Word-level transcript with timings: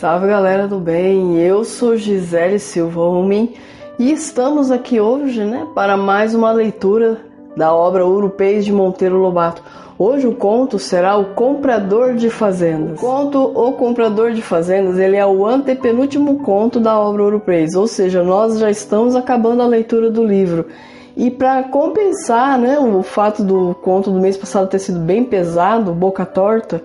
Salve 0.00 0.28
galera 0.28 0.66
do 0.66 0.78
bem, 0.78 1.36
eu 1.36 1.62
sou 1.62 1.94
Gisele 1.94 2.58
Silva 2.58 3.02
Homem 3.02 3.52
e 3.98 4.10
estamos 4.10 4.70
aqui 4.70 4.98
hoje 4.98 5.44
né, 5.44 5.66
para 5.74 5.94
mais 5.94 6.34
uma 6.34 6.50
leitura 6.52 7.18
da 7.54 7.74
obra 7.74 8.06
Urupês 8.06 8.64
de 8.64 8.72
Monteiro 8.72 9.18
Lobato. 9.18 9.62
Hoje 9.98 10.26
o 10.26 10.34
conto 10.34 10.78
será 10.78 11.18
O 11.18 11.34
Comprador 11.34 12.14
de 12.14 12.30
Fazendas. 12.30 12.98
O 12.98 13.04
conto 13.04 13.38
O 13.40 13.72
Comprador 13.72 14.32
de 14.32 14.40
Fazendas 14.40 14.98
ele 14.98 15.16
é 15.16 15.26
o 15.26 15.44
antepenúltimo 15.44 16.38
conto 16.38 16.80
da 16.80 16.98
obra 16.98 17.22
Urupês, 17.22 17.74
ou 17.74 17.86
seja, 17.86 18.22
nós 18.22 18.58
já 18.58 18.70
estamos 18.70 19.14
acabando 19.14 19.60
a 19.60 19.66
leitura 19.66 20.10
do 20.10 20.24
livro. 20.24 20.64
E 21.14 21.30
para 21.30 21.64
compensar 21.64 22.58
né, 22.58 22.78
o 22.78 23.02
fato 23.02 23.44
do 23.44 23.74
conto 23.74 24.10
do 24.10 24.18
mês 24.18 24.38
passado 24.38 24.66
ter 24.66 24.78
sido 24.78 24.98
bem 24.98 25.24
pesado, 25.24 25.92
boca 25.92 26.24
torta, 26.24 26.82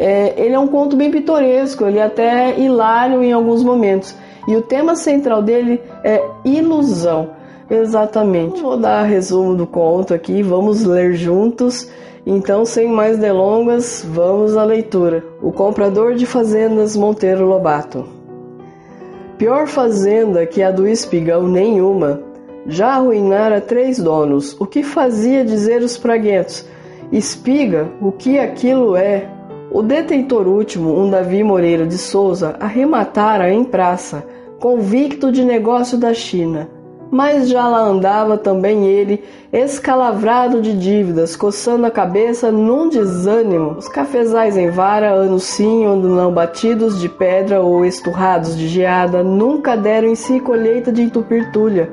é, 0.00 0.32
ele 0.34 0.54
é 0.54 0.58
um 0.58 0.66
conto 0.66 0.96
bem 0.96 1.10
pitoresco, 1.10 1.84
ele 1.84 1.98
é 1.98 2.02
até 2.02 2.58
hilário 2.58 3.22
em 3.22 3.34
alguns 3.34 3.62
momentos. 3.62 4.16
E 4.48 4.56
o 4.56 4.62
tema 4.62 4.96
central 4.96 5.42
dele 5.42 5.78
é 6.02 6.24
ilusão. 6.42 7.32
Exatamente. 7.68 8.62
Vou 8.62 8.78
dar 8.78 9.02
resumo 9.02 9.54
do 9.54 9.66
conto 9.66 10.14
aqui, 10.14 10.42
vamos 10.42 10.84
ler 10.84 11.12
juntos. 11.12 11.86
Então, 12.26 12.64
sem 12.64 12.88
mais 12.88 13.18
delongas, 13.18 14.02
vamos 14.08 14.56
à 14.56 14.64
leitura. 14.64 15.22
O 15.42 15.52
comprador 15.52 16.14
de 16.14 16.24
fazendas 16.24 16.96
Monteiro 16.96 17.46
Lobato. 17.46 18.06
Pior 19.36 19.66
fazenda 19.66 20.46
que 20.46 20.62
a 20.62 20.70
do 20.70 20.88
espigão 20.88 21.46
nenhuma. 21.46 22.22
Já 22.66 22.94
arruinara 22.94 23.60
três 23.60 23.98
donos. 23.98 24.58
O 24.58 24.64
que 24.64 24.82
fazia 24.82 25.44
dizer 25.44 25.82
os 25.82 25.98
praguentos? 25.98 26.64
Espiga, 27.12 27.88
o 28.00 28.10
que 28.10 28.38
aquilo 28.38 28.96
é? 28.96 29.39
O 29.72 29.82
detentor 29.82 30.48
último, 30.48 31.00
um 31.00 31.08
Davi 31.08 31.44
Moreira 31.44 31.86
de 31.86 31.96
Souza, 31.96 32.56
arrematara 32.58 33.52
em 33.52 33.62
praça, 33.62 34.26
convicto 34.58 35.30
de 35.30 35.44
negócio 35.44 35.96
da 35.96 36.12
China. 36.12 36.68
Mas 37.08 37.48
já 37.48 37.68
lá 37.68 37.78
andava 37.78 38.36
também 38.36 38.86
ele, 38.86 39.22
escalavrado 39.52 40.60
de 40.60 40.76
dívidas, 40.76 41.36
coçando 41.36 41.86
a 41.86 41.90
cabeça 41.90 42.50
num 42.50 42.88
desânimo. 42.88 43.76
Os 43.78 43.86
cafezais 43.86 44.56
em 44.56 44.70
vara 44.70 45.12
anunciam 45.12 45.94
não 45.94 46.32
batidos 46.32 47.00
de 47.00 47.08
pedra 47.08 47.60
ou 47.60 47.84
esturrados 47.84 48.56
de 48.56 48.66
geada, 48.66 49.22
nunca 49.22 49.76
deram 49.76 50.08
em 50.08 50.16
si 50.16 50.40
colheita 50.40 50.90
de 50.90 51.02
entupir 51.02 51.52
tulha. 51.52 51.90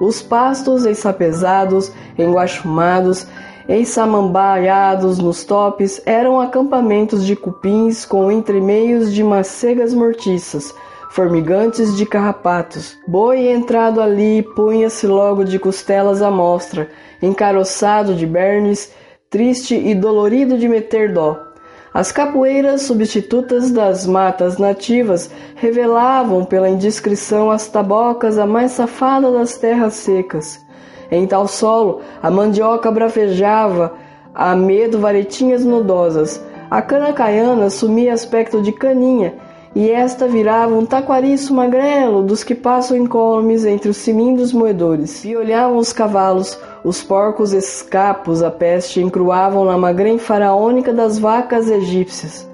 Os 0.00 0.20
pastos 0.20 0.84
ensapezados, 0.84 1.90
enguachumados, 2.18 3.26
ensamambaiados 3.68 5.18
nos 5.18 5.44
topes, 5.44 6.00
eram 6.06 6.40
acampamentos 6.40 7.24
de 7.24 7.34
cupins 7.34 8.04
com 8.04 8.30
entremeios 8.30 9.12
de 9.12 9.24
macegas 9.24 9.92
mortiças, 9.92 10.74
formigantes 11.10 11.96
de 11.96 12.06
carrapatos. 12.06 12.96
Boi 13.06 13.48
entrado 13.48 14.00
ali 14.00 14.42
punha-se 14.54 15.06
logo 15.06 15.44
de 15.44 15.58
costelas 15.58 16.22
à 16.22 16.30
mostra, 16.30 16.90
encaroçado 17.22 18.14
de 18.14 18.26
bernes, 18.26 18.92
triste 19.30 19.74
e 19.74 19.94
dolorido 19.94 20.56
de 20.58 20.68
meter 20.68 21.12
dó. 21.12 21.46
As 21.92 22.12
capoeiras 22.12 22.82
substitutas 22.82 23.70
das 23.70 24.06
matas 24.06 24.58
nativas 24.58 25.30
revelavam 25.54 26.44
pela 26.44 26.68
indiscrição 26.68 27.50
as 27.50 27.68
tabocas 27.68 28.36
a 28.36 28.44
mais 28.44 28.72
safada 28.72 29.32
das 29.32 29.56
terras 29.56 29.94
secas. 29.94 30.65
Em 31.10 31.26
tal 31.26 31.46
solo, 31.46 32.00
a 32.22 32.30
mandioca 32.30 32.90
bravejava 32.90 33.94
a 34.34 34.54
medo 34.54 34.98
varetinhas 34.98 35.64
nodosas. 35.64 36.42
A 36.70 36.82
cana 36.82 37.12
caiana 37.12 37.66
assumia 37.66 38.12
aspecto 38.12 38.60
de 38.60 38.72
caninha, 38.72 39.34
e 39.74 39.90
esta 39.90 40.26
virava 40.26 40.74
um 40.74 40.86
taquariço 40.86 41.54
magrelo 41.54 42.22
dos 42.22 42.42
que 42.42 42.54
passam 42.54 42.96
incólumes 42.96 43.64
entre 43.66 43.90
os 43.90 43.98
cilindros 43.98 44.52
moedores. 44.52 45.22
E 45.24 45.36
olhavam 45.36 45.76
os 45.76 45.92
cavalos, 45.92 46.58
os 46.82 47.02
porcos 47.02 47.52
escapos 47.52 48.42
a 48.42 48.50
peste 48.50 49.02
encruavam 49.02 49.66
na 49.66 49.76
magrém 49.76 50.16
faraônica 50.16 50.94
das 50.94 51.18
vacas 51.18 51.68
egípcias. 51.68 52.48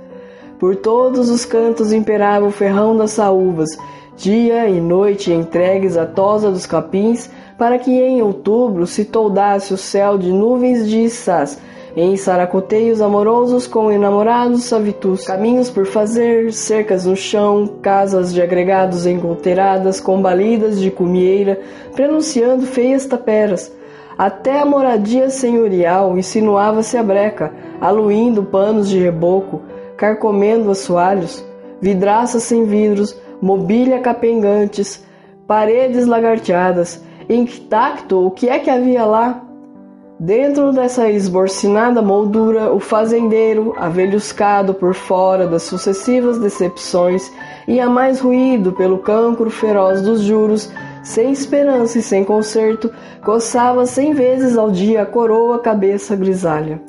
Por 0.59 0.77
todos 0.77 1.31
os 1.31 1.44
cantos 1.44 1.93
imperava 1.93 2.47
o 2.47 2.50
ferrão 2.50 2.97
das 2.97 3.12
saúvas, 3.12 3.69
dia 4.16 4.69
e 4.69 4.81
noite 4.81 5.32
entregues 5.32 5.97
à 5.97 6.06
tosa 6.06 6.50
dos 6.50 6.66
capins, 6.66 7.31
para 7.62 7.78
que 7.78 7.93
em 7.93 8.21
outubro 8.21 8.89
se 8.89 9.05
toldasse 9.05 9.73
o 9.73 9.77
céu 9.77 10.19
de 10.19 10.33
nuvens 10.33 10.89
de 10.89 11.05
içás, 11.05 11.61
em 11.97 12.17
saracoteios 12.17 13.00
amorosos 13.00 13.69
com 13.69 13.89
enamorados 13.89 14.65
savitus, 14.65 15.25
caminhos 15.25 15.71
por 15.71 15.87
fazer, 15.87 16.53
cercas 16.53 17.06
no 17.06 17.15
chão, 17.15 17.77
casas 17.81 18.34
de 18.34 18.43
agregados 18.43 19.06
enconteiradas, 19.06 20.01
combalidas 20.01 20.81
de 20.81 20.91
cumieira, 20.91 21.61
prenunciando 21.95 22.67
feias 22.67 23.06
taperas. 23.06 23.72
Até 24.19 24.59
a 24.59 24.67
moradia 24.67 25.31
senhorial 25.31 26.19
insinuava-se 26.19 26.97
a 26.97 27.03
breca, 27.05 27.53
aluindo 27.81 28.43
panos 28.43 28.89
de 28.89 28.99
reboco, 28.99 29.62
carcomendo 29.97 30.69
assoalhos, 30.69 31.47
vidraças 31.81 32.43
sem 32.43 32.65
vidros, 32.65 33.17
mobília 33.41 34.01
capengantes, 34.01 35.06
paredes 35.47 36.09
lagarteadas, 36.09 37.01
intacto, 37.28 38.27
o 38.27 38.31
que 38.31 38.49
é 38.49 38.59
que 38.59 38.71
havia 38.71 39.05
lá? 39.05 39.43
Dentro 40.19 40.72
dessa 40.72 41.10
esborcinada 41.10 42.00
moldura, 42.00 42.72
o 42.72 42.78
fazendeiro, 42.78 43.75
avelhuscado 43.77 44.72
por 44.72 44.94
fora 44.94 45.49
das 45.49 45.65
sucessivas 45.65 46.38
decepções, 46.38 47.28
ia 47.66 47.88
mais 47.88 48.21
ruído 48.21 48.72
pelo 48.72 48.99
cancro 48.99 49.50
feroz 49.50 50.00
dos 50.00 50.21
juros, 50.21 50.71
sem 51.03 51.33
esperança 51.33 51.99
e 51.99 52.03
sem 52.03 52.25
conserto, 52.25 52.88
coçava 53.25 53.84
cem 53.84 54.12
vezes 54.12 54.56
ao 54.56 54.71
dia 54.71 55.03
a 55.03 55.06
coroa 55.06 55.59
cabeça 55.59 56.15
grisalha. 56.15 56.81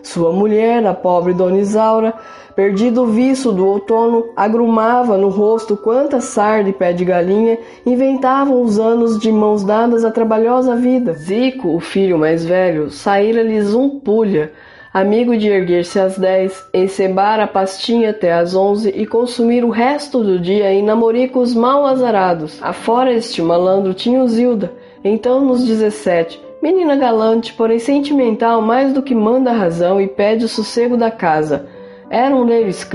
Sua 0.00 0.32
mulher, 0.32 0.86
a 0.86 0.94
pobre 0.94 1.34
Dona 1.34 1.58
Isaura, 1.58 2.14
perdido 2.56 3.02
o 3.02 3.06
viço 3.06 3.52
do 3.52 3.66
outono, 3.66 4.30
agrumava 4.34 5.18
no 5.18 5.28
rosto 5.28 5.76
quanta 5.76 6.22
sarda 6.22 6.70
e 6.70 6.72
pé 6.72 6.94
de 6.94 7.04
galinha 7.04 7.58
inventavam 7.84 8.62
os 8.62 8.78
anos 8.78 9.18
de 9.18 9.30
mãos 9.30 9.62
dadas 9.62 10.06
à 10.06 10.10
trabalhosa 10.10 10.74
vida. 10.74 11.12
Zico, 11.12 11.68
o 11.68 11.80
filho 11.80 12.18
mais 12.18 12.46
velho, 12.46 12.90
saíra-lhes 12.90 13.74
um 13.74 14.00
pulha, 14.00 14.52
amigo 14.92 15.36
de 15.36 15.48
erguer-se 15.48 16.00
às 16.00 16.16
dez, 16.16 16.66
encebar 16.72 17.38
a 17.40 17.46
pastinha 17.46 18.08
até 18.08 18.32
às 18.32 18.56
onze 18.56 18.88
e 18.88 19.06
consumir 19.06 19.62
o 19.62 19.70
resto 19.70 20.24
do 20.24 20.40
dia 20.40 20.72
em 20.72 20.82
namoricos 20.82 21.54
mal 21.54 21.84
azarados. 21.84 22.58
Afora 22.62 23.12
este 23.12 23.42
malandro 23.42 23.92
tinha 23.92 24.26
Zilda, 24.26 24.72
então 25.04 25.44
nos 25.44 25.62
dezessete, 25.62 26.40
Menina 26.62 26.96
galante, 26.96 27.52
porém 27.52 27.78
sentimental 27.78 28.62
mais 28.62 28.92
do 28.92 29.02
que 29.02 29.14
manda 29.14 29.50
a 29.50 29.54
razão 29.54 30.00
e 30.00 30.08
pede 30.08 30.46
o 30.46 30.48
sossego 30.48 30.96
da 30.96 31.10
casa. 31.10 31.68
Era 32.10 32.34
um 32.34 32.44
Lewis. 32.44 32.86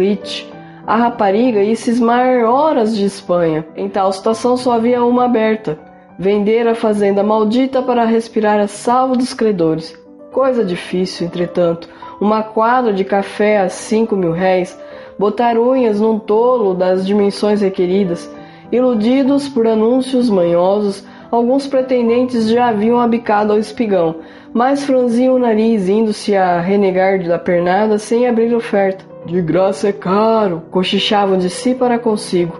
A 0.87 0.95
rapariga 0.95 1.61
ia 1.61 1.75
cismar 1.75 2.45
horas 2.45 2.95
de 2.95 3.05
Espanha. 3.05 3.65
Em 3.75 3.89
tal 3.89 4.11
situação 4.11 4.55
só 4.55 4.73
havia 4.73 5.03
uma 5.03 5.25
aberta. 5.25 5.77
Vender 6.17 6.67
a 6.67 6.75
fazenda 6.75 7.23
maldita 7.23 7.81
para 7.81 8.05
respirar 8.05 8.59
a 8.59 8.67
salvo 8.67 9.15
dos 9.17 9.33
credores. 9.33 9.97
Coisa 10.31 10.63
difícil, 10.63 11.27
entretanto. 11.27 11.89
Uma 12.21 12.41
quadra 12.41 12.93
de 12.93 13.03
café 13.03 13.59
a 13.59 13.69
cinco 13.69 14.15
mil 14.15 14.31
réis. 14.31 14.79
Botar 15.19 15.57
unhas 15.57 15.99
num 15.99 16.17
tolo 16.17 16.73
das 16.73 17.05
dimensões 17.05 17.61
requeridas. 17.61 18.29
Iludidos 18.71 19.49
por 19.49 19.67
anúncios 19.67 20.29
manhosos, 20.29 21.03
Alguns 21.31 21.65
pretendentes 21.65 22.49
já 22.49 22.67
haviam 22.67 22.99
abicado 22.99 23.53
ao 23.53 23.57
espigão, 23.57 24.17
mas 24.53 24.83
franziam 24.83 25.35
o 25.35 25.39
nariz, 25.39 25.87
indo-se 25.87 26.35
a 26.35 26.59
renegar 26.59 27.23
da 27.23 27.39
pernada 27.39 27.97
sem 27.97 28.27
abrir 28.27 28.53
oferta. 28.53 29.05
De 29.25 29.41
graça 29.41 29.87
é 29.87 29.93
caro, 29.93 30.63
cochichavam 30.69 31.37
de 31.37 31.49
si 31.49 31.73
para 31.73 31.97
consigo. 31.97 32.59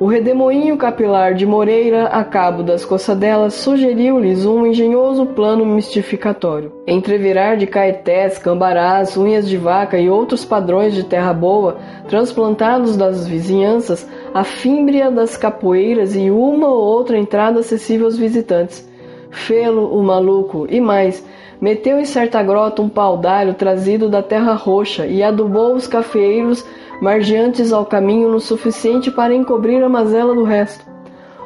O 0.00 0.06
redemoinho 0.06 0.76
capilar 0.76 1.34
de 1.34 1.44
Moreira, 1.44 2.04
a 2.04 2.22
cabo 2.22 2.62
das 2.62 2.84
coçadelas, 2.84 3.54
sugeriu-lhes 3.54 4.46
um 4.46 4.64
engenhoso 4.64 5.26
plano 5.26 5.66
mistificatório. 5.66 6.72
Entrevirar 6.86 7.56
de 7.56 7.66
caetés, 7.66 8.38
cambarás, 8.38 9.16
unhas 9.16 9.48
de 9.48 9.56
vaca 9.56 9.98
e 9.98 10.08
outros 10.08 10.44
padrões 10.44 10.94
de 10.94 11.02
terra 11.02 11.32
boa, 11.32 11.78
transplantados 12.08 12.96
das 12.96 13.26
vizinhanças, 13.26 14.08
a 14.32 14.44
fímbria 14.44 15.10
das 15.10 15.36
capoeiras 15.36 16.14
e 16.14 16.30
uma 16.30 16.68
ou 16.68 16.80
outra 16.80 17.18
entrada 17.18 17.60
acessível 17.60 18.06
aos 18.06 18.16
visitantes. 18.16 18.88
Fê-lo, 19.30 19.94
o 19.94 20.02
maluco, 20.02 20.66
e 20.70 20.80
mais, 20.80 21.24
meteu 21.60 21.98
em 21.98 22.04
certa 22.04 22.42
grota 22.42 22.82
um 22.82 22.88
paudalho 22.88 23.54
trazido 23.54 24.08
da 24.08 24.22
terra 24.22 24.54
roxa 24.54 25.06
e 25.06 25.22
adubou 25.22 25.74
os 25.74 25.86
cafeeiros 25.86 26.64
margeantes 27.00 27.72
ao 27.72 27.84
caminho 27.84 28.28
no 28.28 28.40
suficiente 28.40 29.10
para 29.10 29.34
encobrir 29.34 29.82
a 29.82 29.88
mazela 29.88 30.34
do 30.34 30.44
resto. 30.44 30.84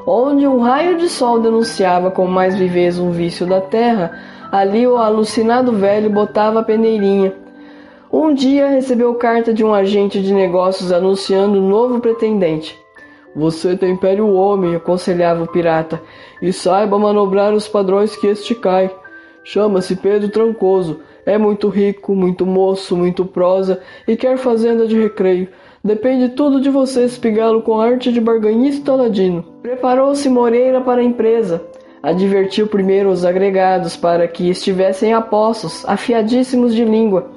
Onde 0.06 0.46
um 0.46 0.60
raio 0.60 0.96
de 0.96 1.08
sol 1.08 1.40
denunciava 1.40 2.10
com 2.10 2.26
mais 2.26 2.56
viveza 2.56 3.02
um 3.02 3.10
vício 3.10 3.46
da 3.46 3.60
terra, 3.60 4.18
ali 4.50 4.86
o 4.86 4.96
alucinado 4.96 5.72
velho 5.72 6.10
botava 6.10 6.60
a 6.60 6.64
peneirinha. 6.64 7.41
Um 8.12 8.34
dia 8.34 8.68
recebeu 8.68 9.14
carta 9.14 9.54
de 9.54 9.64
um 9.64 9.72
agente 9.72 10.20
de 10.20 10.34
negócios 10.34 10.92
anunciando 10.92 11.58
um 11.58 11.66
novo 11.66 11.98
pretendente. 11.98 12.78
Você 13.34 13.74
tempere 13.74 14.20
o 14.20 14.34
homem, 14.34 14.74
aconselhava 14.74 15.42
o 15.42 15.46
pirata, 15.46 15.98
e 16.42 16.52
saiba 16.52 16.98
manobrar 16.98 17.54
os 17.54 17.66
padrões 17.66 18.14
que 18.14 18.26
este 18.26 18.54
cai. 18.54 18.94
Chama-se 19.42 19.96
Pedro 19.96 20.28
Trancoso, 20.28 21.00
é 21.24 21.38
muito 21.38 21.70
rico, 21.70 22.14
muito 22.14 22.44
moço, 22.44 22.94
muito 22.94 23.24
prosa 23.24 23.80
e 24.06 24.14
quer 24.14 24.36
fazenda 24.36 24.86
de 24.86 25.00
recreio. 25.00 25.48
Depende 25.82 26.28
tudo 26.34 26.60
de 26.60 26.68
você 26.68 27.04
espigá-lo 27.04 27.62
com 27.62 27.80
arte 27.80 28.12
de 28.12 28.20
barganhista 28.20 28.94
ladino. 28.94 29.42
Preparou-se 29.62 30.28
Moreira 30.28 30.82
para 30.82 31.00
a 31.00 31.04
empresa. 31.04 31.64
Advertiu 32.02 32.66
primeiro 32.66 33.08
os 33.08 33.24
agregados 33.24 33.96
para 33.96 34.28
que 34.28 34.50
estivessem 34.50 35.14
apostos, 35.14 35.82
afiadíssimos 35.88 36.74
de 36.74 36.84
língua 36.84 37.30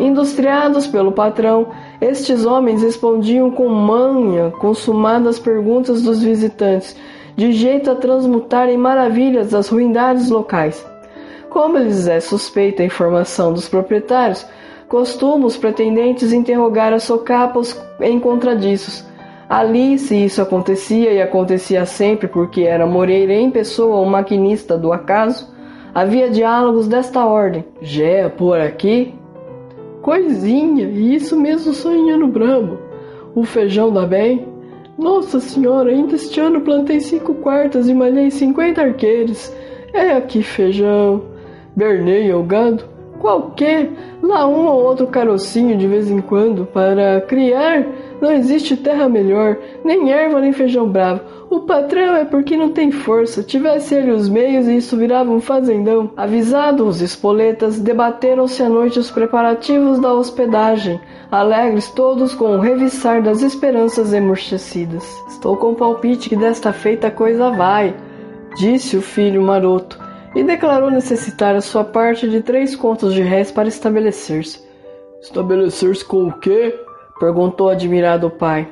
Industriados 0.00 0.86
pelo 0.86 1.12
patrão, 1.12 1.68
estes 2.00 2.46
homens 2.46 2.82
respondiam 2.82 3.50
com 3.50 3.68
manha 3.68 4.50
consumadas 4.52 5.38
perguntas 5.38 6.02
dos 6.02 6.22
visitantes, 6.22 6.96
de 7.36 7.52
jeito 7.52 7.90
a 7.90 7.94
transmutar 7.94 8.70
em 8.70 8.78
maravilhas 8.78 9.52
as 9.52 9.68
ruindades 9.68 10.30
locais. 10.30 10.82
Como 11.50 11.76
lhes 11.76 12.08
é 12.08 12.18
suspeita 12.18 12.82
a 12.82 12.86
informação 12.86 13.52
dos 13.52 13.68
proprietários, 13.68 14.46
costumam 14.88 15.44
os 15.44 15.58
pretendentes 15.58 16.32
interrogar 16.32 16.94
a 16.94 16.98
socapos 16.98 17.78
em 18.00 18.18
contradiços. 18.18 19.04
Ali, 19.50 19.98
se 19.98 20.16
isso 20.16 20.40
acontecia, 20.40 21.12
e 21.12 21.20
acontecia 21.20 21.84
sempre 21.84 22.26
porque 22.26 22.62
era 22.62 22.86
Moreira 22.86 23.34
em 23.34 23.50
pessoa 23.50 24.00
o 24.00 24.08
maquinista 24.08 24.78
do 24.78 24.94
acaso, 24.94 25.52
havia 25.94 26.30
diálogos 26.30 26.88
desta 26.88 27.26
ordem. 27.26 27.66
Gé, 27.82 28.30
por 28.30 28.58
aqui, 28.58 29.19
Coisinha, 30.02 30.88
isso 30.88 31.38
mesmo 31.38 31.74
sonhando 31.74 32.26
brabo. 32.26 32.78
O 33.34 33.44
feijão 33.44 33.92
dá 33.92 34.06
bem? 34.06 34.48
Nossa 34.96 35.40
senhora, 35.40 35.90
ainda 35.90 36.14
este 36.14 36.40
ano 36.40 36.62
plantei 36.62 37.00
cinco 37.00 37.34
quartas 37.34 37.88
e 37.88 37.94
malhei 37.94 38.30
cinquenta 38.30 38.82
arqueiros. 38.82 39.52
É 39.92 40.12
aqui 40.12 40.42
feijão. 40.42 41.22
Bernei 41.76 42.32
o 42.32 42.42
gado? 42.42 42.84
Qualquer, 43.18 43.90
lá 44.22 44.48
um 44.48 44.66
ou 44.66 44.82
outro 44.82 45.06
carocinho 45.06 45.76
de 45.76 45.86
vez 45.86 46.10
em 46.10 46.20
quando, 46.20 46.64
para 46.64 47.20
criar. 47.20 47.86
Não 48.20 48.32
existe 48.32 48.76
terra 48.78 49.08
melhor, 49.08 49.58
nem 49.84 50.10
erva 50.10 50.40
nem 50.40 50.52
feijão 50.52 50.88
bravo. 50.88 51.20
O 51.50 51.58
patrão 51.58 52.14
é 52.14 52.24
porque 52.24 52.56
não 52.56 52.70
tem 52.70 52.92
força. 52.92 53.42
Tivesse 53.42 53.96
ele 53.96 54.12
os 54.12 54.28
meios 54.28 54.68
e 54.68 54.76
isso 54.76 54.96
virava 54.96 55.32
um 55.32 55.40
fazendão. 55.40 56.12
Avisados 56.16 56.86
os 56.86 57.00
espoletas, 57.00 57.80
debateram-se 57.80 58.62
à 58.62 58.68
noite 58.68 59.00
os 59.00 59.10
preparativos 59.10 59.98
da 59.98 60.14
hospedagem, 60.14 61.00
alegres 61.28 61.88
todos 61.88 62.34
com 62.34 62.56
o 62.56 62.60
reviçar 62.60 63.20
das 63.20 63.42
esperanças 63.42 64.12
emurchecidas. 64.12 65.04
Estou 65.26 65.56
com 65.56 65.72
o 65.72 65.74
palpite 65.74 66.28
que 66.28 66.36
desta 66.36 66.72
feita 66.72 67.08
a 67.08 67.10
coisa 67.10 67.50
vai, 67.50 67.96
disse 68.56 68.96
o 68.96 69.02
filho 69.02 69.42
maroto, 69.42 69.98
e 70.36 70.44
declarou 70.44 70.88
necessitar 70.88 71.56
a 71.56 71.60
sua 71.60 71.82
parte 71.82 72.28
de 72.28 72.42
três 72.42 72.76
contos 72.76 73.12
de 73.12 73.22
réis 73.22 73.50
para 73.50 73.66
estabelecer-se. 73.66 74.60
Estabelecer-se 75.20 76.04
com 76.04 76.28
o 76.28 76.32
quê? 76.32 76.78
perguntou 77.18 77.68
admirado 77.68 78.28
o 78.28 78.30
pai 78.30 78.68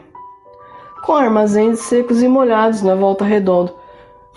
com 1.02 1.14
armazéns 1.14 1.80
secos 1.80 2.22
e 2.22 2.28
molhados 2.28 2.82
na 2.82 2.94
volta 2.94 3.24
redonda. 3.24 3.72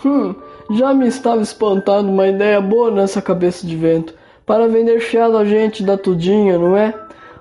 Hum, 0.04 0.34
já 0.70 0.92
me 0.94 1.06
estava 1.06 1.42
espantando 1.42 2.10
uma 2.10 2.26
ideia 2.26 2.60
boa 2.60 2.90
nessa 2.90 3.20
cabeça 3.20 3.66
de 3.66 3.76
vento. 3.76 4.14
Para 4.46 4.66
vender 4.66 5.00
fiado 5.00 5.36
a 5.36 5.44
gente 5.44 5.82
da 5.82 5.96
tudinha, 5.96 6.58
não 6.58 6.76
é? 6.76 6.94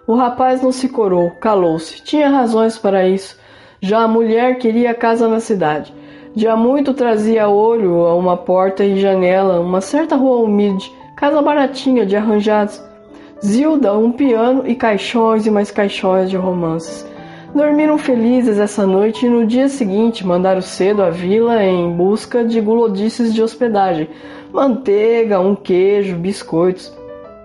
O 0.05 0.15
rapaz 0.15 0.61
não 0.61 0.71
se 0.71 0.89
corou, 0.89 1.31
calou-se. 1.39 2.03
Tinha 2.03 2.29
razões 2.29 2.77
para 2.77 3.07
isso. 3.07 3.39
Já 3.81 4.03
a 4.03 4.07
mulher 4.07 4.57
queria 4.57 4.93
casa 4.93 5.27
na 5.27 5.39
cidade. 5.39 5.93
Já 6.35 6.55
muito 6.55 6.93
trazia 6.93 7.49
olho 7.49 8.05
a 8.05 8.15
uma 8.15 8.37
porta 8.37 8.83
e 8.83 8.99
janela, 8.99 9.59
uma 9.59 9.81
certa 9.81 10.15
rua 10.15 10.37
humilde, 10.37 10.91
casa 11.15 11.41
baratinha 11.41 12.05
de 12.05 12.15
arranjados. 12.15 12.81
Zilda, 13.43 13.97
um 13.97 14.11
piano 14.11 14.63
e 14.67 14.75
caixões 14.75 15.45
e 15.47 15.51
mais 15.51 15.71
caixões 15.71 16.29
de 16.29 16.37
romances. 16.37 17.05
Dormiram 17.53 17.97
felizes 17.97 18.57
essa 18.57 18.87
noite 18.87 19.25
e 19.25 19.29
no 19.29 19.45
dia 19.45 19.67
seguinte 19.67 20.25
mandaram 20.25 20.61
cedo 20.61 21.03
à 21.03 21.09
vila 21.09 21.61
em 21.61 21.91
busca 21.91 22.45
de 22.45 22.61
gulodices 22.61 23.33
de 23.33 23.43
hospedagem, 23.43 24.09
manteiga, 24.53 25.39
um 25.41 25.53
queijo, 25.53 26.15
biscoitos. 26.15 26.95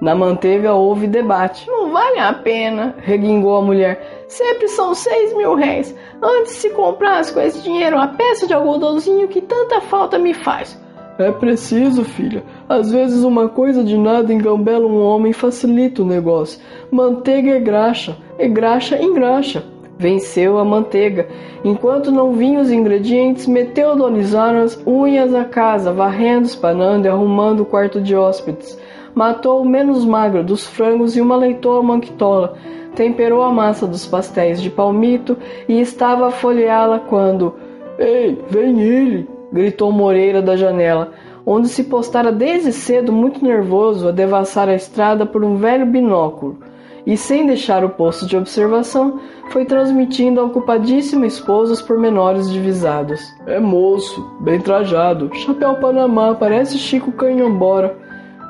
Na 0.00 0.14
manteiga 0.14 0.75
houve 0.75 1.08
debate. 1.08 1.67
Não 1.67 1.91
vale 1.91 2.20
a 2.20 2.32
pena, 2.32 2.94
reguingou 2.99 3.56
a 3.56 3.62
mulher. 3.62 4.25
Sempre 4.29 4.69
são 4.69 4.94
seis 4.94 5.37
mil 5.37 5.55
réis. 5.55 5.93
Antes 6.23 6.52
se 6.52 6.70
comprasse 6.70 7.32
com 7.32 7.41
esse 7.41 7.61
dinheiro 7.61 7.97
uma 7.97 8.09
peça 8.09 8.47
de 8.47 8.55
algodãozinho 8.55 9.26
que 9.26 9.41
tanta 9.41 9.81
falta 9.81 10.19
me 10.19 10.35
faz. 10.35 10.81
É 11.19 11.32
preciso, 11.32 12.05
filha. 12.05 12.44
Às 12.69 12.93
vezes 12.93 13.25
uma 13.25 13.49
coisa 13.49 13.82
de 13.82 13.97
nada 13.97 14.32
engambela 14.32 14.87
um 14.87 15.02
homem 15.02 15.31
e 15.31 15.35
facilita 15.35 16.02
o 16.02 16.06
negócio. 16.06 16.61
Manteiga 16.93 17.56
é 17.56 17.59
graxa, 17.59 18.17
e 18.38 18.47
graxa 18.49 19.02
engraxa. 19.02 19.64
Venceu 19.99 20.59
a 20.59 20.65
manteiga. 20.65 21.27
Enquanto 21.65 22.13
não 22.13 22.33
vinham 22.33 22.61
os 22.61 22.71
ingredientes, 22.71 23.47
meteu 23.47 23.97
Donizano 23.97 24.63
as 24.63 24.81
unhas 24.87 25.35
à 25.35 25.45
casa, 25.45 25.93
varrendo, 25.93 26.47
espanando 26.47 27.07
e 27.07 27.09
arrumando 27.09 27.61
o 27.61 27.65
quarto 27.65 28.01
de 28.01 28.15
hóspedes. 28.15 28.79
Matou 29.15 29.63
o 29.63 29.69
menos 29.69 30.05
magro 30.05 30.45
dos 30.45 30.67
frangos 30.67 31.17
e 31.17 31.21
uma 31.21 31.37
leitoa 31.37 31.83
manquitola. 31.83 32.57
Temperou 32.95 33.43
a 33.43 33.51
massa 33.51 33.87
dos 33.87 34.07
pastéis 34.07 34.61
de 34.61 34.69
palmito 34.69 35.37
e 35.67 35.81
estava 35.81 36.27
a 36.27 36.31
folheá-la 36.31 36.99
quando. 36.99 37.55
Ei, 37.99 38.39
vem 38.51 38.81
ele! 38.83 39.27
gritou 39.51 39.91
Moreira 39.91 40.43
da 40.43 40.57
janela, 40.57 41.13
onde 41.47 41.69
se 41.69 41.85
postara 41.85 42.31
desde 42.31 42.73
cedo 42.73 43.13
muito 43.13 43.43
nervoso 43.43 44.09
a 44.09 44.13
devassar 44.13 44.69
a 44.69 44.75
estrada 44.75 45.25
por 45.25 45.43
um 45.43 45.57
velho 45.57 45.87
binóculo 45.87 46.59
e, 47.06 47.17
sem 47.17 47.47
deixar 47.47 47.85
o 47.85 47.91
posto 47.91 48.26
de 48.26 48.37
observação, 48.37 49.20
foi 49.50 49.64
transmitindo 49.64 50.41
ao 50.41 50.49
ocupadíssimo 50.49 51.25
esposo 51.25 51.73
os 51.73 51.81
pormenores 51.81 52.50
divisados. 52.50 53.20
É 53.47 53.61
moço, 53.61 54.29
bem 54.41 54.61
trajado, 54.61 55.31
chapéu 55.32 55.76
panamá, 55.76 56.35
parece 56.35 56.76
Chico 56.76 57.12
Canhambora. 57.12 57.97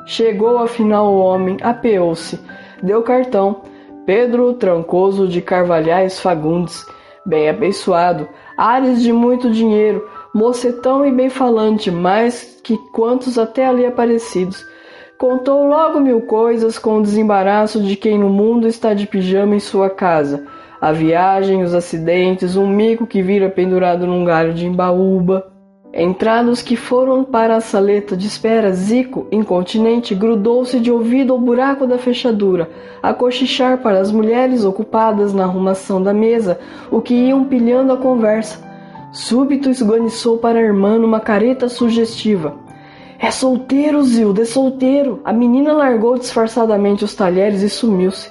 Chegou 0.07 0.57
afinal 0.57 1.13
o 1.13 1.19
homem, 1.19 1.57
apeou-se, 1.61 2.39
deu 2.81 3.03
cartão. 3.03 3.61
Pedro 4.05 4.53
Trancoso 4.53 5.27
de 5.27 5.41
Carvalhais 5.41 6.19
Fagundes, 6.19 6.85
bem 7.25 7.49
apessoado, 7.49 8.27
ares 8.57 9.03
de 9.03 9.11
muito 9.11 9.51
dinheiro, 9.51 10.07
mocetão 10.33 11.05
e 11.05 11.11
bem 11.11 11.29
falante, 11.29 11.91
mais 11.91 12.57
que 12.63 12.77
quantos 12.93 13.37
até 13.37 13.67
ali 13.67 13.85
aparecidos 13.85 14.65
Contou 15.17 15.67
logo 15.67 15.99
mil 15.99 16.21
coisas 16.21 16.77
com 16.77 16.99
o 16.99 17.01
desembaraço 17.01 17.81
de 17.81 17.95
quem 17.95 18.19
no 18.19 18.29
mundo 18.29 18.67
está 18.67 18.93
de 18.93 19.07
pijama 19.07 19.55
em 19.55 19.59
sua 19.59 19.89
casa. 19.89 20.45
A 20.79 20.91
viagem, 20.91 21.63
os 21.63 21.73
acidentes, 21.73 22.55
um 22.55 22.67
mico 22.67 23.07
que 23.07 23.23
vira 23.23 23.49
pendurado 23.49 24.05
num 24.05 24.23
galho 24.23 24.53
de 24.53 24.67
embaúba. 24.67 25.51
Entrados 25.91 26.61
que 26.61 26.75
foram 26.75 27.23
para 27.23 27.55
a 27.55 27.61
saleta 27.61 28.15
de 28.15 28.27
espera, 28.27 28.71
Zico, 28.71 29.25
incontinente, 29.31 30.13
grudou-se 30.13 30.79
de 30.79 30.91
ouvido 30.91 31.33
ao 31.33 31.39
buraco 31.39 31.87
da 31.87 31.97
fechadura, 31.97 32.69
a 33.01 33.11
cochichar 33.11 33.79
para 33.79 33.99
as 33.99 34.11
mulheres 34.11 34.63
ocupadas 34.63 35.33
na 35.33 35.45
arrumação 35.45 35.99
da 35.99 36.13
mesa, 36.13 36.59
o 36.91 37.01
que 37.01 37.15
iam 37.15 37.43
pilhando 37.43 37.91
a 37.91 37.97
conversa. 37.97 38.63
Súbito 39.11 39.67
esganiçou 39.67 40.37
para 40.37 40.59
a 40.59 40.61
irmã 40.61 40.99
numa 40.99 41.19
careta 41.19 41.67
sugestiva. 41.67 42.66
É 43.19 43.31
solteiro, 43.31 44.03
Zilda, 44.03 44.43
é 44.43 44.45
solteiro. 44.45 45.21
A 45.25 45.33
menina 45.33 45.73
largou 45.73 46.19
disfarçadamente 46.19 47.03
os 47.03 47.15
talheres 47.15 47.63
e 47.63 47.69
sumiu-se. 47.69 48.29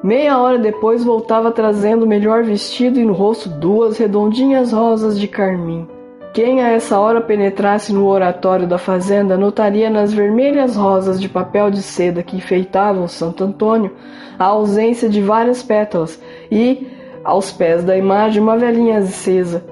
Meia 0.00 0.38
hora 0.38 0.56
depois 0.56 1.02
voltava 1.02 1.50
trazendo 1.50 2.04
o 2.04 2.08
melhor 2.08 2.44
vestido 2.44 3.00
e 3.00 3.04
no 3.04 3.12
rosto 3.12 3.48
duas 3.48 3.98
redondinhas 3.98 4.70
rosas 4.70 5.18
de 5.18 5.26
carmim. 5.26 5.88
Quem 6.32 6.62
a 6.62 6.68
essa 6.68 7.00
hora 7.00 7.20
penetrasse 7.20 7.92
no 7.92 8.06
oratório 8.06 8.64
da 8.64 8.78
fazenda 8.78 9.36
notaria 9.36 9.90
nas 9.90 10.12
vermelhas 10.12 10.76
rosas 10.76 11.20
de 11.20 11.28
papel 11.28 11.68
de 11.68 11.82
seda 11.82 12.22
que 12.22 12.36
enfeitavam 12.36 13.08
Santo 13.08 13.42
Antônio 13.42 13.90
a 14.38 14.44
ausência 14.44 15.08
de 15.08 15.20
várias 15.20 15.64
pétalas 15.64 16.22
e, 16.48 16.86
aos 17.24 17.50
pés 17.50 17.82
da 17.82 17.96
imagem, 17.96 18.40
uma 18.40 18.56
velhinha 18.56 18.98
acesa. 18.98 19.64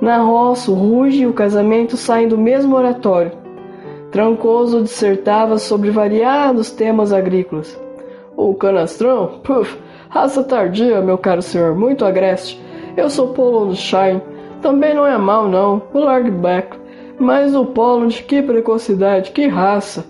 Na 0.00 0.16
roça, 0.22 0.70
o 0.70 0.74
ruge 0.74 1.24
e 1.24 1.26
o 1.26 1.34
casamento 1.34 1.94
saem 1.94 2.26
do 2.26 2.38
mesmo 2.38 2.74
oratório 2.74 3.43
Trancoso 4.14 4.80
dissertava 4.80 5.58
sobre 5.58 5.90
variados 5.90 6.70
temas 6.70 7.12
agrícolas. 7.12 7.76
O 8.36 8.54
canastrão? 8.54 9.40
Puf, 9.42 9.76
raça 10.08 10.44
tardia, 10.44 11.00
meu 11.00 11.18
caro 11.18 11.42
senhor, 11.42 11.74
muito 11.74 12.04
agreste. 12.04 12.62
Eu 12.96 13.10
sou 13.10 13.34
Polo 13.34 13.74
Shine. 13.74 14.22
Também 14.62 14.94
não 14.94 15.04
é 15.04 15.18
mal, 15.18 15.48
não, 15.48 15.82
o 15.92 15.98
Largback. 15.98 16.78
Mas 17.18 17.56
o 17.56 17.66
Polo 17.66 18.06
de 18.06 18.22
que 18.22 18.40
precocidade, 18.40 19.32
que 19.32 19.48
raça. 19.48 20.04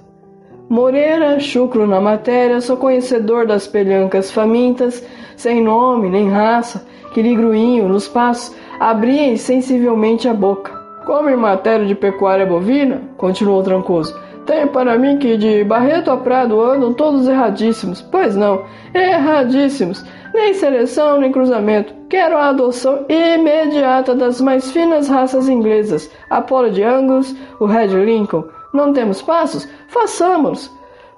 Moreira, 0.68 1.40
chucro 1.40 1.86
na 1.86 1.98
matéria, 1.98 2.60
só 2.60 2.76
conhecedor 2.76 3.46
das 3.46 3.66
pelhancas 3.66 4.30
famintas, 4.30 5.02
sem 5.34 5.64
nome 5.64 6.10
nem 6.10 6.28
raça, 6.28 6.86
que 7.14 7.22
ligruinho, 7.22 7.88
nos 7.88 8.06
passos, 8.06 8.54
abria 8.78 9.32
insensivelmente 9.32 10.28
a 10.28 10.34
boca. 10.34 10.73
Como 11.04 11.28
em 11.28 11.36
matéria 11.36 11.86
de 11.86 11.94
pecuária 11.94 12.46
bovina, 12.46 13.02
continuou 13.16 13.62
Trancoso, 13.62 14.18
tem 14.46 14.66
para 14.66 14.98
mim 14.98 15.18
que 15.18 15.36
de 15.36 15.64
Barreto 15.64 16.10
a 16.10 16.16
Prado 16.16 16.60
andam 16.60 16.92
todos 16.92 17.26
erradíssimos. 17.26 18.02
Pois 18.02 18.36
não, 18.36 18.64
erradíssimos. 18.92 20.04
Nem 20.34 20.52
seleção, 20.54 21.20
nem 21.20 21.32
cruzamento. 21.32 21.94
Quero 22.10 22.36
a 22.36 22.48
adoção 22.48 23.06
imediata 23.08 24.14
das 24.14 24.40
mais 24.40 24.70
finas 24.70 25.08
raças 25.08 25.48
inglesas. 25.48 26.10
A 26.28 26.40
Polo 26.40 26.70
de 26.70 26.82
Angus, 26.82 27.34
o 27.58 27.66
Red 27.66 27.88
Lincoln. 27.88 28.44
Não 28.72 28.92
temos 28.92 29.22
passos? 29.22 29.68
Façamos-los. 29.88 30.70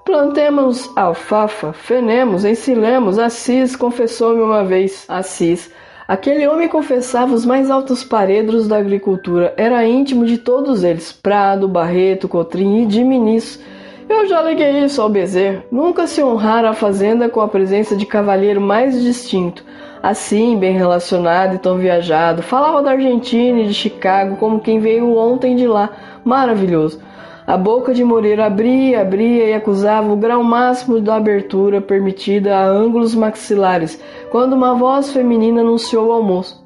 Plantemos 0.05 0.89
alfafa, 0.95 1.73
fenemos, 1.73 2.45
ensilemos. 2.45 3.19
Assis 3.19 3.75
confessou-me 3.75 4.41
uma 4.41 4.63
vez. 4.63 5.05
Assis. 5.09 5.69
Aquele 6.07 6.47
homem 6.47 6.69
confessava 6.69 7.33
os 7.33 7.45
mais 7.45 7.69
altos 7.69 8.01
paredros 8.01 8.65
da 8.65 8.77
agricultura. 8.77 9.53
Era 9.57 9.85
íntimo 9.85 10.25
de 10.25 10.37
todos 10.37 10.81
eles: 10.81 11.11
Prado, 11.11 11.67
Barreto, 11.67 12.29
Cotrim 12.29 12.83
e 12.83 12.85
Diminis. 12.85 13.61
Eu 14.07 14.25
já 14.25 14.41
liguei 14.41 14.85
isso 14.85 15.01
ao 15.01 15.09
Bezerro. 15.09 15.63
Nunca 15.69 16.07
se 16.07 16.23
honrara 16.23 16.69
a 16.69 16.73
fazenda 16.73 17.27
com 17.27 17.41
a 17.41 17.47
presença 17.49 17.93
de 17.97 18.05
cavalheiro 18.05 18.61
mais 18.61 19.01
distinto. 19.01 19.65
Assim, 20.01 20.57
bem 20.57 20.77
relacionado 20.77 21.55
e 21.55 21.59
tão 21.59 21.77
viajado. 21.77 22.41
Falava 22.41 22.81
da 22.81 22.91
Argentina 22.91 23.59
e 23.59 23.67
de 23.67 23.73
Chicago 23.73 24.37
como 24.37 24.61
quem 24.61 24.79
veio 24.79 25.17
ontem 25.17 25.57
de 25.57 25.67
lá. 25.67 25.89
Maravilhoso. 26.23 27.01
A 27.47 27.55
boca 27.55 27.93
de 27.93 28.03
Moreira 28.03 28.45
abria, 28.45 28.99
abria 28.99 29.45
e 29.45 29.53
acusava 29.53 30.11
o 30.11 30.17
grau 30.17 30.43
máximo 30.43 30.99
da 30.99 31.15
abertura 31.15 31.79
permitida 31.79 32.57
a 32.57 32.65
ângulos 32.65 33.15
maxilares, 33.15 33.97
quando 34.29 34.51
uma 34.51 34.75
voz 34.75 35.13
feminina 35.13 35.61
anunciou 35.61 36.07
o 36.07 36.11
almoço. 36.11 36.61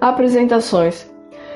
Apresentações. 0.00 1.08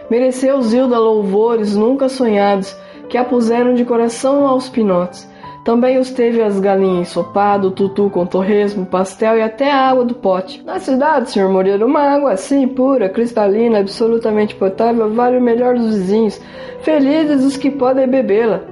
Mereceu 0.09 0.63
Zilda 0.63 0.97
louvores 0.97 1.75
nunca 1.75 2.09
sonhados, 2.09 2.77
que 3.09 3.19
a 3.19 3.25
puseram 3.25 3.75
de 3.75 3.85
coração 3.85 4.47
aos 4.47 4.69
pinotes. 4.69 5.29
Também 5.69 5.99
os 5.99 6.11
teve 6.11 6.41
as 6.41 6.59
galinhas 6.59 7.11
ensopado, 7.11 7.71
tutu 7.71 8.09
com 8.09 8.25
torresmo, 8.25 8.87
pastel 8.87 9.37
e 9.37 9.43
até 9.43 9.71
a 9.71 9.91
água 9.91 10.03
do 10.03 10.15
pote. 10.15 10.63
Na 10.65 10.79
cidade, 10.79 11.31
senhor 11.31 11.53
Moreira, 11.53 11.85
uma 11.85 12.01
água 12.01 12.33
assim, 12.33 12.67
pura, 12.67 13.11
cristalina, 13.11 13.81
absolutamente 13.81 14.55
potável, 14.55 15.13
vale 15.13 15.37
o 15.37 15.43
melhor 15.43 15.75
dos 15.75 15.95
vizinhos. 15.95 16.41
Felizes 16.81 17.45
os 17.45 17.59
que 17.59 17.71
podem 17.71 18.09
bebê-la. 18.09 18.63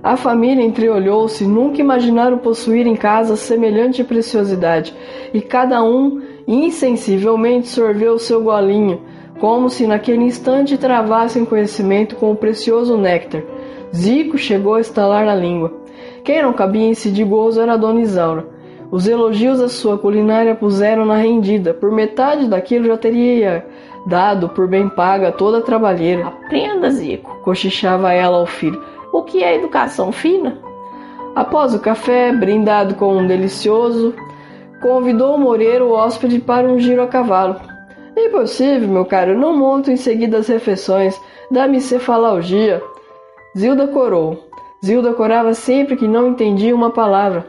A 0.00 0.16
família 0.16 0.64
entreolhou-se, 0.64 1.44
nunca 1.44 1.80
imaginaram 1.80 2.38
possuir 2.38 2.86
em 2.86 2.94
casa 2.94 3.34
semelhante 3.34 4.04
preciosidade, 4.04 4.94
e 5.34 5.40
cada 5.40 5.82
um 5.82 6.22
insensivelmente 6.46 7.66
sorveu 7.66 8.12
o 8.12 8.20
seu 8.20 8.40
golinho, 8.40 9.00
como 9.40 9.68
se 9.68 9.84
naquele 9.84 10.22
instante 10.22 10.78
travassem 10.78 11.44
conhecimento 11.44 12.14
com 12.14 12.30
o 12.30 12.36
precioso 12.36 12.96
néctar. 12.96 13.42
Zico 13.92 14.38
chegou 14.38 14.74
a 14.74 14.80
estalar 14.80 15.26
na 15.26 15.34
língua. 15.34 15.85
Quem 16.26 16.42
não 16.42 16.52
cabia 16.52 16.88
em 16.88 16.92
si 16.92 17.12
de 17.12 17.22
gozo 17.22 17.60
era 17.60 17.78
Dona 17.78 18.00
Isaura. 18.00 18.44
Os 18.90 19.06
elogios 19.06 19.60
à 19.60 19.68
sua 19.68 19.96
culinária 19.96 20.56
puseram 20.56 21.06
na 21.06 21.14
rendida. 21.14 21.72
Por 21.72 21.92
metade 21.92 22.48
daquilo 22.48 22.86
já 22.86 22.98
teria 22.98 23.64
dado 24.08 24.48
por 24.48 24.66
bem 24.66 24.88
paga 24.88 25.30
toda 25.30 25.58
a 25.58 25.62
trabalheira. 25.62 26.26
Aprenda, 26.26 26.90
Zico, 26.90 27.32
cochichava 27.44 28.12
ela 28.12 28.38
ao 28.38 28.46
filho. 28.46 28.82
O 29.12 29.22
que 29.22 29.44
é 29.44 29.54
educação 29.54 30.10
fina? 30.10 30.58
Após 31.36 31.72
o 31.76 31.78
café, 31.78 32.32
brindado 32.32 32.96
com 32.96 33.18
um 33.18 33.24
delicioso, 33.24 34.12
convidou 34.82 35.38
Moreira 35.38 35.84
o 35.84 35.92
hóspede 35.92 36.40
para 36.40 36.66
um 36.66 36.76
giro 36.80 37.02
a 37.02 37.06
cavalo. 37.06 37.54
Impossível, 38.16 38.88
meu 38.88 39.04
caro, 39.04 39.38
não 39.38 39.56
monto 39.56 39.92
em 39.92 39.96
seguida 39.96 40.38
as 40.38 40.48
refeições, 40.48 41.20
dá-me 41.52 41.80
cefalgia. 41.80 42.82
Zilda 43.56 43.86
corou. 43.86 44.44
Zilda 44.84 45.12
corava 45.14 45.54
sempre 45.54 45.96
que 45.96 46.06
não 46.06 46.28
entendia 46.28 46.74
uma 46.74 46.90
palavra. 46.90 47.46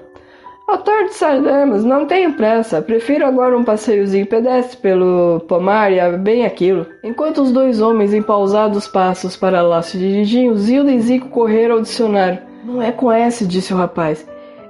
À 0.67 0.77
tarde 0.77 1.13
sairemos, 1.13 1.85
não 1.85 2.05
tenho 2.05 2.33
pressa. 2.33 2.81
Prefiro 2.81 3.25
agora 3.25 3.57
um 3.57 3.63
passeiozinho 3.63 4.25
pedestre 4.25 4.77
pelo 4.77 5.39
pomar 5.47 5.93
e 5.93 6.17
bem 6.17 6.45
aquilo. 6.45 6.85
Enquanto 7.03 7.41
os 7.41 7.53
dois 7.53 7.81
homens 7.81 8.13
em 8.13 8.21
pausados 8.21 8.85
passos 8.85 9.37
para 9.37 9.61
lá 9.61 9.81
se 9.81 9.97
dirigiam, 9.97 10.55
Zilda 10.55 10.91
e 10.91 10.99
Zico 10.99 11.29
correram 11.29 11.75
ao 11.75 11.81
dicionário. 11.81 12.39
Não 12.65 12.81
é 12.81 12.91
com 12.91 13.09
S, 13.11 13.45
disse 13.47 13.73
o 13.73 13.77
rapaz. 13.77 14.27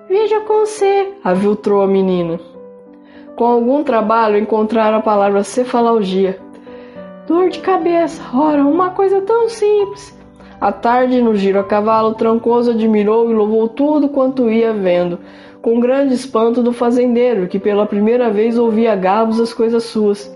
Veja 0.08 0.40
com 0.42 0.66
C, 0.66 1.14
aviltrou 1.24 1.82
a 1.82 1.88
menina. 1.88 2.40
Com 3.36 3.46
algum 3.46 3.84
trabalho 3.84 4.38
encontraram 4.38 4.98
a 4.98 5.02
palavra 5.02 5.44
cefalgia. 5.44 6.40
Dor 7.28 7.50
de 7.50 7.60
cabeça, 7.60 8.22
ora, 8.34 8.64
uma 8.64 8.92
coisa 8.92 9.22
tão 9.22 9.50
simples. 9.50 10.17
À 10.60 10.72
tarde, 10.72 11.22
no 11.22 11.36
giro 11.36 11.60
a 11.60 11.64
cavalo, 11.64 12.16
Trancoso 12.16 12.72
admirou 12.72 13.30
e 13.30 13.34
louvou 13.34 13.68
tudo 13.68 14.10
quanto 14.10 14.50
ia 14.50 14.74
vendo 14.74 15.20
com 15.68 15.82
grande 15.82 16.14
espanto 16.14 16.64
do 16.64 16.72
fazendeiro, 16.72 17.48
que 17.48 17.60
pela 17.60 17.86
primeira 17.86 18.30
vez 18.30 18.58
ouvia 18.58 18.96
gabos 18.96 19.38
as 19.38 19.54
coisas 19.54 19.84
suas. 19.84 20.34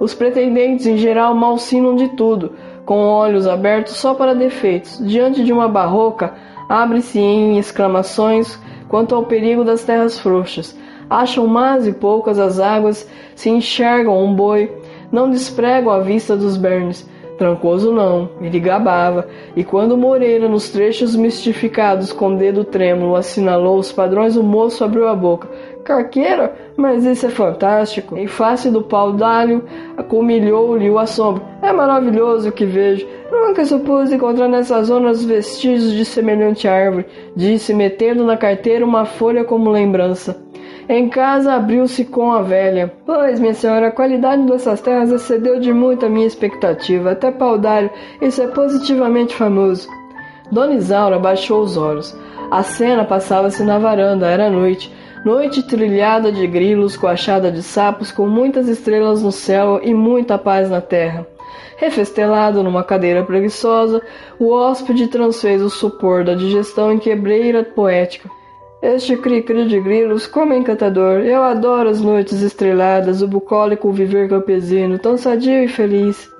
Os 0.00 0.14
pretendentes, 0.14 0.86
em 0.86 0.96
geral, 0.96 1.34
malsinam 1.34 1.94
de 1.94 2.08
tudo, 2.16 2.52
com 2.86 2.98
olhos 3.04 3.46
abertos 3.46 3.94
só 3.94 4.14
para 4.14 4.34
defeitos. 4.34 4.98
Diante 5.06 5.44
de 5.44 5.52
uma 5.52 5.68
barroca, 5.68 6.32
abre-se 6.66 7.18
em 7.18 7.58
exclamações 7.58 8.58
quanto 8.88 9.14
ao 9.14 9.24
perigo 9.24 9.64
das 9.64 9.84
terras 9.84 10.18
frouxas. 10.18 10.74
Acham 11.10 11.46
más 11.46 11.86
e 11.86 11.92
poucas 11.92 12.38
as 12.38 12.58
águas, 12.58 13.06
se 13.34 13.50
enxergam 13.50 14.18
um 14.24 14.34
boi, 14.34 14.72
não 15.12 15.28
despregam 15.28 15.92
a 15.92 16.00
vista 16.00 16.34
dos 16.34 16.56
bernes, 16.56 17.06
Trancoso 17.36 17.92
não, 17.92 18.28
ele 18.40 18.60
gabava, 18.60 19.26
e 19.56 19.64
quando 19.64 19.96
Moreira, 19.96 20.48
nos 20.48 20.70
trechos 20.70 21.16
mistificados 21.16 22.12
com 22.12 22.36
dedo 22.36 22.64
trêmulo, 22.64 23.16
assinalou 23.16 23.76
os 23.76 23.90
padrões, 23.90 24.36
o 24.36 24.42
moço 24.42 24.84
abriu 24.84 25.08
a 25.08 25.16
boca. 25.16 25.48
Carqueira? 25.82 26.54
Mas 26.76 27.04
isso 27.04 27.26
é 27.26 27.30
fantástico. 27.30 28.16
Em 28.16 28.26
face 28.26 28.70
do 28.70 28.82
pau 28.82 29.12
d'alho, 29.12 29.64
acumilhou-lhe 29.96 30.88
o 30.88 30.98
assombro. 30.98 31.42
É 31.60 31.72
maravilhoso 31.72 32.48
o 32.48 32.52
que 32.52 32.64
vejo. 32.64 33.06
Nunca 33.30 33.64
supus 33.64 34.10
encontrar 34.12 34.48
nessas 34.48 34.86
zonas 34.86 35.24
vestígios 35.24 35.92
de 35.92 36.04
semelhante 36.04 36.66
árvore, 36.68 37.06
disse, 37.36 37.74
metendo 37.74 38.24
na 38.24 38.36
carteira 38.36 38.84
uma 38.84 39.04
folha 39.04 39.44
como 39.44 39.70
lembrança. 39.70 40.42
Em 40.88 41.08
casa 41.08 41.54
abriu-se 41.54 42.04
com 42.04 42.30
a 42.30 42.42
velha. 42.42 42.92
Pois, 43.06 43.40
minha 43.40 43.54
senhora, 43.54 43.88
a 43.88 43.92
qualidade 43.92 44.42
dessas 44.42 44.82
terras 44.82 45.10
excedeu 45.10 45.58
de 45.58 45.72
muito 45.72 46.04
a 46.04 46.10
minha 46.10 46.26
expectativa. 46.26 47.12
Até 47.12 47.30
Paudário, 47.30 47.90
isso 48.20 48.42
é 48.42 48.46
positivamente 48.48 49.34
famoso. 49.34 49.88
Dona 50.52 50.74
Isaura 50.74 51.18
baixou 51.18 51.62
os 51.62 51.78
olhos. 51.78 52.14
A 52.50 52.62
cena 52.62 53.02
passava-se 53.02 53.62
na 53.62 53.78
varanda, 53.78 54.26
era 54.26 54.50
noite. 54.50 54.92
Noite 55.24 55.62
trilhada 55.62 56.30
de 56.30 56.46
grilos, 56.46 56.98
coachada 56.98 57.50
de 57.50 57.62
sapos, 57.62 58.12
com 58.12 58.26
muitas 58.28 58.68
estrelas 58.68 59.22
no 59.22 59.32
céu 59.32 59.80
e 59.82 59.94
muita 59.94 60.36
paz 60.36 60.68
na 60.68 60.82
terra. 60.82 61.26
Refestelado 61.78 62.62
numa 62.62 62.84
cadeira 62.84 63.24
preguiçosa, 63.24 64.02
o 64.38 64.50
hóspede 64.50 65.08
transfez 65.08 65.62
o 65.62 65.70
supor 65.70 66.24
da 66.24 66.34
digestão 66.34 66.92
em 66.92 66.98
quebreira 66.98 67.64
poética. 67.64 68.28
Este 68.84 69.16
cri-cri 69.16 69.64
de 69.64 69.80
grilos, 69.80 70.26
como 70.26 70.52
é 70.52 70.58
encantador! 70.58 71.20
Eu 71.20 71.42
adoro 71.42 71.88
as 71.88 72.02
noites 72.02 72.42
estreladas, 72.42 73.22
o 73.22 73.26
bucólico 73.26 73.90
viver 73.90 74.28
campesino, 74.28 74.98
tão 74.98 75.16
sadio 75.16 75.64
e 75.64 75.68
feliz. 75.68 76.30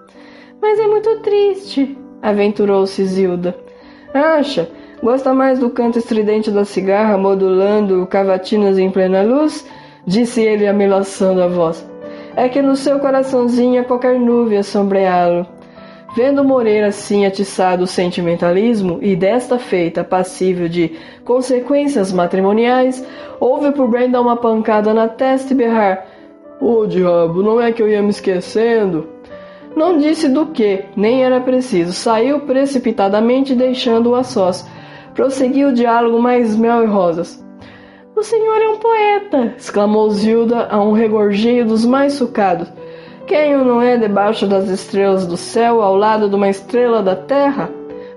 Mas 0.61 0.79
é 0.79 0.87
muito 0.87 1.21
triste, 1.21 1.97
aventurou-se 2.21 3.03
Zilda. 3.03 3.57
Acha? 4.13 4.69
Gosta 5.03 5.33
mais 5.33 5.59
do 5.59 5.71
canto 5.71 5.99
estridente 5.99 6.51
da 6.51 6.67
cigarra 6.67 7.17
modulando 7.17 8.07
cavatinas 8.09 8.79
em 8.79 8.91
plena 8.91 9.23
luz? 9.23 9.67
Disse 10.07 10.43
ele 10.43 10.67
amelaçando 10.67 11.43
a 11.43 11.49
voz. 11.49 11.83
É 12.37 12.47
que 12.47 12.61
no 12.61 12.77
seu 12.77 12.99
coraçãozinho 12.99 13.81
há 13.81 13.85
qualquer 13.85 14.21
nuvem 14.21 14.59
a 14.59 14.63
sombreá-lo. 14.63 15.47
Vendo 16.15 16.45
Moreira 16.45 16.87
assim 16.89 17.27
atiçado 17.27 17.83
o 17.83 17.89
sentimentalismo 17.89 19.01
e 19.03 19.17
desta 19.17 19.59
feita 19.59 20.05
passível 20.05 20.69
de 20.69 20.93
consequências 21.25 22.13
matrimoniais, 22.13 23.05
houve 23.41 23.73
por 23.73 23.89
bem 23.89 24.09
dar 24.09 24.21
uma 24.21 24.37
pancada 24.37 24.95
na 24.95 25.09
testa 25.09 25.53
e 25.53 25.57
berrar: 25.57 26.07
Ô 26.61 26.83
oh, 26.83 26.87
diabo, 26.87 27.43
não 27.43 27.61
é 27.61 27.73
que 27.73 27.83
eu 27.83 27.89
ia 27.89 28.01
me 28.01 28.11
esquecendo? 28.11 29.09
Não 29.75 29.99
disse 29.99 30.29
do 30.29 30.47
que, 30.47 30.85
nem 30.97 31.25
era 31.25 31.41
preciso. 31.41 31.93
Saiu 31.93 32.41
precipitadamente, 32.43 33.57
deixando-o 33.57 34.15
a 34.15 34.23
sós. 34.23 34.65
Prosseguiu 35.15 35.71
o 35.71 35.75
diálogo 35.75 36.21
mais 36.21 36.55
mel 36.57 36.85
e 36.85 36.87
rosas. 36.87 37.45
O 38.15 38.23
senhor 38.23 38.63
é 38.63 38.69
um 38.69 38.77
poeta! 38.77 39.55
exclamou 39.59 40.09
Zilda 40.11 40.69
a 40.71 40.81
um 40.81 40.93
regorjeio 40.93 41.67
dos 41.67 41.85
mais 41.85 42.13
sucados. 42.13 42.73
Quem 43.27 43.57
o 43.57 43.65
não 43.65 43.81
é 43.81 43.97
debaixo 43.97 44.47
das 44.47 44.69
estrelas 44.69 45.27
do 45.27 45.37
céu, 45.37 45.81
ao 45.81 45.97
lado 45.97 46.29
de 46.29 46.35
uma 46.35 46.49
estrela 46.49 47.03
da 47.03 47.17
terra? 47.17 47.71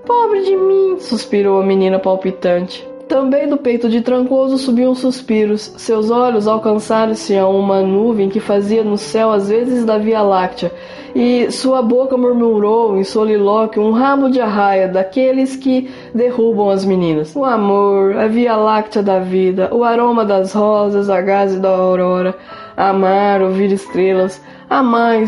Pobre 0.06 0.44
de 0.44 0.56
mim, 0.56 1.00
suspirou 1.00 1.62
a 1.62 1.66
menina 1.66 1.98
palpitante. 1.98 2.86
Também 3.08 3.48
do 3.48 3.56
peito 3.56 3.88
de 3.88 4.02
Trancoso 4.02 4.58
subiam 4.58 4.94
suspiros. 4.94 5.74
Seus 5.78 6.12
olhos 6.12 6.46
alcançaram-se 6.46 7.38
a 7.38 7.48
uma 7.48 7.82
nuvem 7.82 8.28
que 8.28 8.42
fazia 8.42 8.84
no 8.84 8.98
céu 8.98 9.32
as 9.32 9.48
vezes 9.48 9.86
da 9.86 9.98
Via 9.98 10.22
Láctea, 10.22 10.74
e 11.16 11.50
sua 11.52 11.82
boca 11.82 12.18
murmurou 12.18 12.98
em 12.98 13.06
solilóquio 13.06 13.82
um 13.82 13.92
ramo 13.92 14.30
de 14.30 14.42
arraia 14.42 14.90
daqueles 14.90 15.56
que 15.56 15.90
derrubam 16.14 16.70
as 16.70 16.84
meninas. 16.84 17.34
O 17.34 17.46
amor, 17.46 18.18
a 18.18 18.28
Via 18.28 18.58
Láctea 18.58 19.02
da 19.02 19.20
vida, 19.20 19.70
o 19.72 19.86
aroma 19.86 20.26
das 20.26 20.54
rosas, 20.54 21.10
a 21.10 21.22
gaze 21.22 21.62
da 21.62 21.70
aurora, 21.70 22.36
amar, 22.76 23.42
ouvir 23.42 23.72
estrelas, 23.72 24.42
amar 24.70 25.24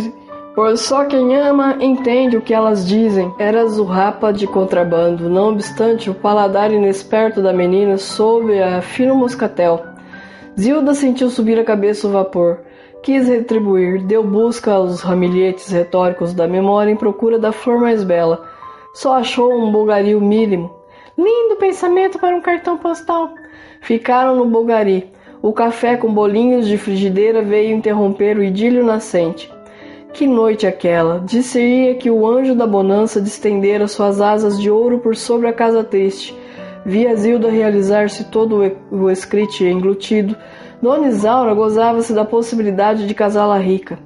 Pois 0.61 0.81
só 0.81 1.05
quem 1.05 1.37
ama 1.37 1.77
entende 1.79 2.35
o 2.35 2.41
que 2.41 2.53
elas 2.53 2.85
dizem. 2.85 3.33
Era 3.39 3.65
zurrapa 3.67 4.33
de 4.33 4.45
contrabando, 4.45 5.29
não 5.29 5.53
obstante 5.53 6.09
o 6.09 6.13
paladar 6.13 6.69
inesperto 6.69 7.41
da 7.41 7.53
menina 7.53 7.97
soube 7.97 8.61
a 8.61 8.81
fino 8.81 9.15
moscatel. 9.15 9.81
Zilda 10.59 10.93
sentiu 10.93 11.29
subir 11.29 11.57
a 11.57 11.63
cabeça 11.63 12.07
o 12.07 12.11
vapor. 12.11 12.59
Quis 13.01 13.29
retribuir, 13.29 14.03
deu 14.05 14.21
busca 14.21 14.73
aos 14.73 14.99
ramilhetes 14.99 15.71
retóricos 15.71 16.33
da 16.33 16.45
memória 16.45 16.91
em 16.91 16.97
procura 16.97 17.39
da 17.39 17.53
flor 17.53 17.79
mais 17.79 18.03
bela. 18.03 18.45
Só 18.93 19.15
achou 19.15 19.53
um 19.53 19.71
bulgario 19.71 20.19
mínimo. 20.19 20.75
Lindo 21.17 21.55
pensamento 21.55 22.19
para 22.19 22.35
um 22.35 22.41
cartão 22.41 22.77
postal. 22.77 23.33
Ficaram 23.79 24.35
no 24.35 24.45
bulgari. 24.45 25.09
O 25.41 25.53
café 25.53 25.95
com 25.95 26.13
bolinhos 26.13 26.67
de 26.67 26.77
frigideira 26.77 27.41
veio 27.41 27.73
interromper 27.73 28.37
o 28.37 28.43
idílio 28.43 28.83
nascente. 28.83 29.49
Que 30.11 30.27
noite 30.27 30.67
aquela! 30.67 31.21
Disse-ia 31.25 31.95
que 31.95 32.11
o 32.11 32.27
anjo 32.27 32.53
da 32.55 32.67
bonança 32.67 33.21
distendera 33.21 33.87
suas 33.87 34.19
asas 34.19 34.59
de 34.59 34.69
ouro 34.69 34.99
por 34.99 35.15
sobre 35.15 35.47
a 35.47 35.53
casa 35.53 35.81
triste. 35.81 36.35
Via 36.85 37.15
Zilda 37.15 37.49
realizar-se 37.49 38.25
todo 38.25 38.69
o 38.91 39.09
escrite 39.09 39.63
englutido. 39.63 40.35
Dona 40.81 41.07
Isaura 41.07 41.53
gozava-se 41.53 42.13
da 42.13 42.25
possibilidade 42.25 43.07
de 43.07 43.13
casá-la 43.13 43.57
rica. 43.57 43.97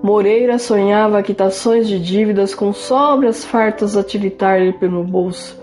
Moreira 0.00 0.56
sonhava 0.56 1.22
quitações 1.22 1.88
de 1.88 1.98
dívidas 1.98 2.54
com 2.54 2.72
sobras 2.72 3.44
fartas 3.44 3.96
a 3.96 4.04
tiritar-lhe 4.04 4.72
pelo 4.72 5.02
bolso. 5.02 5.60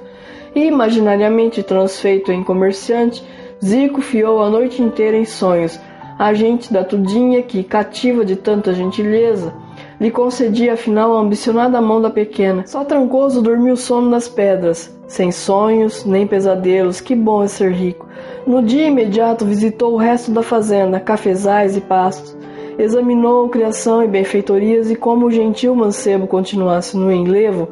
E, 0.54 0.66
imaginariamente 0.66 1.64
transfeito 1.64 2.32
em 2.32 2.44
comerciante, 2.44 3.24
Zico 3.64 4.02
fiou 4.02 4.44
a 4.44 4.50
noite 4.50 4.82
inteira 4.82 5.16
em 5.16 5.24
sonhos, 5.24 5.80
a 6.20 6.34
gente 6.34 6.72
da 6.72 6.84
tudinha 6.84 7.42
que, 7.42 7.64
cativa 7.64 8.26
de 8.26 8.36
tanta 8.36 8.74
gentileza, 8.74 9.54
lhe 10.02 10.12
concedia 10.12 10.74
afinal 10.74 11.16
a 11.16 11.22
ambicionada 11.22 11.80
mão 11.80 12.02
da 12.02 12.10
pequena. 12.10 12.68
Só 12.68 12.84
Trancoso 12.84 13.42
dormiu 13.42 13.76
o 13.76 13.78
sono 13.78 14.12
das 14.12 14.28
pedras, 14.28 14.94
sem 15.08 15.32
sonhos 15.32 16.04
nem 16.04 16.28
pesadelos. 16.28 17.00
Que 17.00 17.16
bom 17.16 17.42
é 17.42 17.48
ser 17.48 17.72
rico. 17.72 18.06
No 18.46 18.62
dia 18.62 18.88
imediato 18.88 19.46
visitou 19.46 19.94
o 19.94 19.98
resto 19.98 20.30
da 20.32 20.44
fazenda, 20.44 21.00
cafezais 21.00 21.78
e 21.78 21.82
pastos. 21.82 22.36
Examinou 22.78 23.48
criação 23.48 24.04
e 24.04 24.10
benfeitorias 24.10 24.92
e 24.92 24.96
como 24.98 25.28
o 25.28 25.32
gentil 25.32 25.74
mancebo 25.74 26.28
continuasse 26.28 26.98
no 26.98 27.10
enlevo, 27.10 27.70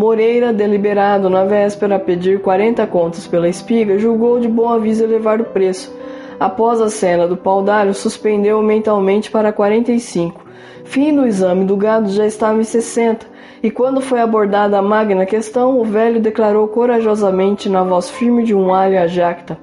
Moreira, 0.00 0.50
deliberado 0.50 1.28
na 1.28 1.44
véspera 1.44 1.96
a 1.96 1.98
pedir 1.98 2.40
quarenta 2.40 2.86
contos 2.86 3.26
pela 3.26 3.46
espiga, 3.46 3.98
julgou 3.98 4.40
de 4.40 4.48
bom 4.48 4.70
aviso 4.70 5.04
elevar 5.04 5.42
o 5.42 5.44
preço. 5.44 5.94
Após 6.40 6.80
a 6.80 6.88
cena 6.88 7.28
do 7.28 7.36
paudário, 7.36 7.92
suspendeu 7.92 8.62
mentalmente 8.62 9.30
para 9.30 9.52
quarenta 9.52 9.92
e 9.92 10.00
cinco 10.00 10.40
Fim 10.84 11.14
do 11.14 11.26
exame 11.26 11.66
do 11.66 11.76
gado 11.76 12.08
já 12.08 12.24
estava 12.24 12.58
em 12.58 12.64
60, 12.64 13.26
e 13.62 13.70
quando 13.70 14.00
foi 14.00 14.22
abordada 14.22 14.78
a 14.78 14.82
magna 14.82 15.26
questão, 15.26 15.78
o 15.78 15.84
velho 15.84 16.18
declarou 16.18 16.66
corajosamente 16.68 17.68
na 17.68 17.82
voz 17.82 18.08
firme 18.08 18.42
de 18.42 18.54
um 18.54 18.72
alho 18.72 18.98
a 18.98 19.06
jacta: 19.06 19.58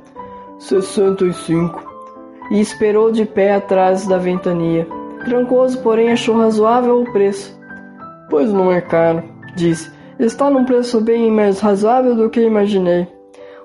65. 0.59 1.83
E 2.51 2.61
esperou 2.61 3.11
de 3.11 3.25
pé 3.25 3.55
atrás 3.55 4.05
da 4.05 4.19
ventania. 4.19 4.87
Trancoso, 5.25 5.81
porém, 5.81 6.11
achou 6.11 6.37
razoável 6.37 7.01
o 7.01 7.11
preço. 7.11 7.59
Pois 8.29 8.53
não 8.53 8.71
é 8.71 8.81
caro, 8.81 9.23
disse. 9.55 9.96
Está 10.19 10.49
num 10.49 10.65
preço 10.65 10.99
bem 10.99 11.31
mais 11.31 11.59
razoável 11.59 12.15
do 12.15 12.29
que 12.29 12.41
imaginei. 12.41 13.07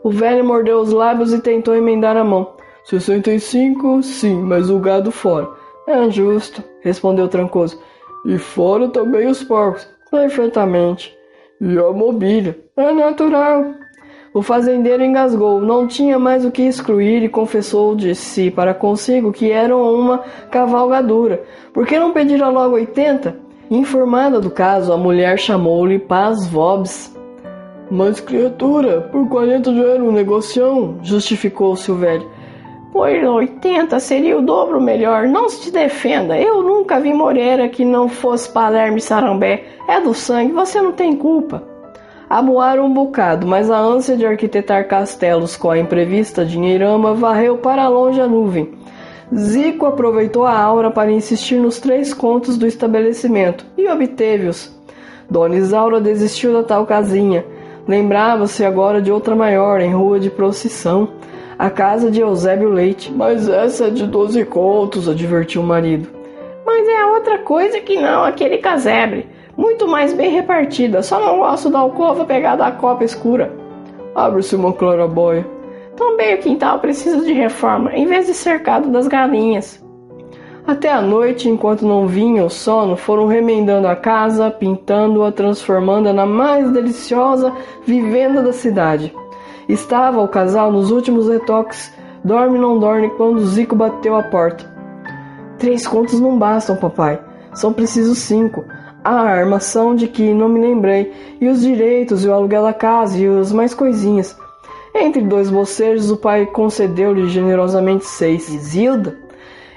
O 0.05 0.11
velho 0.11 0.45
mordeu 0.45 0.81
os 0.81 0.93
lábios 0.93 1.33
e 1.33 1.41
tentou 1.41 1.75
emendar 1.75 2.15
a 2.15 2.23
mão. 2.23 2.55
65, 2.85 4.03
sim, 4.03 4.43
mas 4.43 4.69
o 4.69 4.79
gado 4.79 5.11
fora. 5.11 5.49
É 5.87 6.11
justo, 6.11 6.63
respondeu 6.83 7.27
Trancoso. 7.27 7.81
E 8.27 8.37
fora 8.37 8.89
também 8.89 9.29
os 9.29 9.43
porcos. 9.43 9.89
Perfeitamente. 10.11 11.17
E 11.59 11.79
a 11.79 11.91
mobília. 11.91 12.59
É 12.77 12.93
natural. 12.93 13.75
O 14.35 14.43
fazendeiro 14.43 15.03
engasgou, 15.03 15.61
não 15.61 15.87
tinha 15.87 16.19
mais 16.19 16.45
o 16.45 16.51
que 16.51 16.63
excluir 16.63 17.23
e 17.23 17.29
confessou 17.29 17.95
de 17.95 18.15
si 18.15 18.51
para 18.51 18.75
consigo 18.75 19.33
que 19.33 19.51
eram 19.51 19.83
uma 19.95 20.19
cavalgadura. 20.51 21.45
Por 21.73 21.87
que 21.87 21.99
não 21.99 22.13
pedira 22.13 22.49
logo 22.49 22.75
oitenta? 22.75 23.37
Informada 23.73 24.39
do 24.39 24.51
caso, 24.51 24.93
a 24.93 24.99
mulher 24.99 25.39
chamou-lhe 25.39 25.99
Paz 25.99 26.47
Vobs. 26.47 27.11
Mas 27.91 28.21
criatura, 28.21 29.01
por 29.11 29.27
quarenta 29.31 29.75
já 29.75 29.83
era 29.83 30.05
um 30.05 30.13
negocião, 30.13 30.99
justificou-se 31.03 31.91
o 31.91 31.95
velho. 31.95 32.29
Por 32.93 33.09
80 33.09 33.99
seria 33.99 34.37
o 34.37 34.43
dobro 34.43 34.79
melhor. 34.79 35.27
Não 35.27 35.49
se 35.49 35.71
defenda. 35.71 36.39
Eu 36.39 36.63
nunca 36.63 37.01
vi 37.01 37.15
Moreira 37.15 37.67
que 37.67 37.83
não 37.83 38.11
fosse 38.11 38.53
Palermo 38.53 38.99
e 38.99 39.01
Sarambé. 39.01 39.65
É 39.89 39.99
do 39.99 40.13
sangue, 40.13 40.53
você 40.53 40.79
não 40.83 40.93
tem 40.93 41.17
culpa. 41.17 41.63
Amuaram 42.29 42.85
um 42.85 42.93
bocado, 42.93 43.47
mas 43.47 43.71
a 43.71 43.79
ânsia 43.79 44.19
de 44.19 44.27
arquitetar 44.27 44.87
castelos 44.87 45.57
com 45.57 45.71
a 45.71 45.79
imprevista 45.79 46.45
dinheirama 46.45 47.15
varreu 47.15 47.57
para 47.57 47.89
longe 47.89 48.21
a 48.21 48.27
nuvem. 48.27 48.71
Zico 49.35 49.87
aproveitou 49.87 50.45
a 50.45 50.59
aura 50.59 50.91
para 50.91 51.11
insistir 51.11 51.57
nos 51.57 51.81
três 51.81 52.13
contos 52.13 52.59
do 52.59 52.67
estabelecimento 52.67 53.65
e 53.79 53.89
obteve-os. 53.89 54.71
Dona 55.31 55.57
Isaura 55.57 56.01
desistiu 56.01 56.53
da 56.53 56.63
tal 56.63 56.85
casinha. 56.85 57.45
Lembrava-se 57.89 58.65
agora 58.65 59.01
de 59.01 59.11
outra 59.11 59.35
maior, 59.35 59.81
em 59.81 59.93
rua 59.93 60.21
de 60.21 60.29
procissão 60.29 61.09
a 61.59 61.71
casa 61.71 62.11
de 62.11 62.21
Eusébio 62.21 62.69
Leite. 62.69 63.13
Mas 63.13 63.49
essa 63.49 63.87
é 63.87 63.91
de 63.91 64.07
doze 64.07 64.45
contos, 64.45 65.09
advertiu 65.09 65.63
o 65.63 65.67
marido. 65.67 66.09
Mas 66.67 66.87
é 66.87 67.07
outra 67.07 67.39
coisa 67.39 67.81
que 67.81 68.01
não 68.01 68.25
aquele 68.25 68.59
casebre. 68.59 69.29
Muito 69.57 69.89
mais 69.89 70.13
bem 70.13 70.31
repartida, 70.31 71.03
só 71.03 71.21
não 71.21 71.39
gosto 71.39 71.71
da 71.71 71.79
alcova 71.79 72.25
pegada 72.25 72.67
à 72.67 72.73
copa 72.73 73.05
escura. 73.05 73.53
Abre-se 74.15 74.57
uma 74.57 74.73
clarabóia. 74.73 75.47
Também 75.97 76.35
o 76.35 76.39
quintal 76.39 76.79
precisa 76.79 77.25
de 77.25 77.33
reforma, 77.33 77.93
em 77.95 78.07
vez 78.07 78.27
de 78.27 78.35
cercado 78.35 78.91
das 78.91 79.07
galinhas. 79.07 79.83
Até 80.67 80.93
a 80.93 81.03
noite, 81.03 81.49
enquanto 81.49 81.85
não 81.85 82.07
vinha 82.07 82.45
o 82.45 82.51
sono, 82.51 82.97
foram 82.97 83.27
remendando 83.27 83.89
a 83.89 83.97
casa, 83.97 84.51
pintando-a, 84.51 85.33
transformando-a 85.33 86.13
na 86.13 86.25
mais 86.25 86.71
deliciosa 86.71 87.53
vivenda 87.85 88.41
da 88.43 88.53
cidade. 88.53 89.13
Estava 89.69 90.21
o 90.21 90.29
casal 90.29 90.71
nos 90.71 90.91
últimos 90.93 91.29
retoques. 91.29 91.93
Dorme 92.25 92.59
não 92.59 92.79
dorme 92.79 93.11
quando 93.11 93.45
Zico 93.45 93.75
bateu 93.75 94.15
a 94.15 94.23
porta. 94.23 94.65
Três 95.59 95.87
contos 95.87 96.21
não 96.21 96.39
bastam, 96.39 96.77
papai. 96.77 97.21
São 97.55 97.73
precisos 97.73 98.19
cinco. 98.19 98.65
A 99.03 99.21
armação 99.21 99.97
de 99.97 100.07
que 100.07 100.33
não 100.33 100.49
me 100.49 100.61
lembrei, 100.61 101.13
e 101.41 101.49
os 101.49 101.61
direitos, 101.61 102.25
e 102.25 102.29
o 102.29 102.33
aluguel 102.33 102.63
da 102.63 102.73
casa, 102.73 103.19
e 103.19 103.27
as 103.27 103.53
mais 103.53 103.75
coisinhas. 103.75 104.37
Entre 104.95 105.23
dois 105.23 105.51
bocejos, 105.51 106.11
o 106.11 106.17
pai 106.17 106.47
concedeu-lhe 106.47 107.29
generosamente 107.29 108.05
seis. 108.05 108.45
Zilda? 108.45 109.19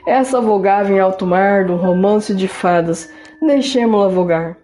Essa 0.06 0.42
vogava 0.42 0.92
em 0.92 1.00
alto 1.00 1.26
mar 1.26 1.66
de 1.66 1.72
um 1.72 1.78
romance 1.78 2.36
de 2.36 2.48
fadas. 2.48 3.10
Deixemo-la 3.42 4.08
vogar. 4.08 4.58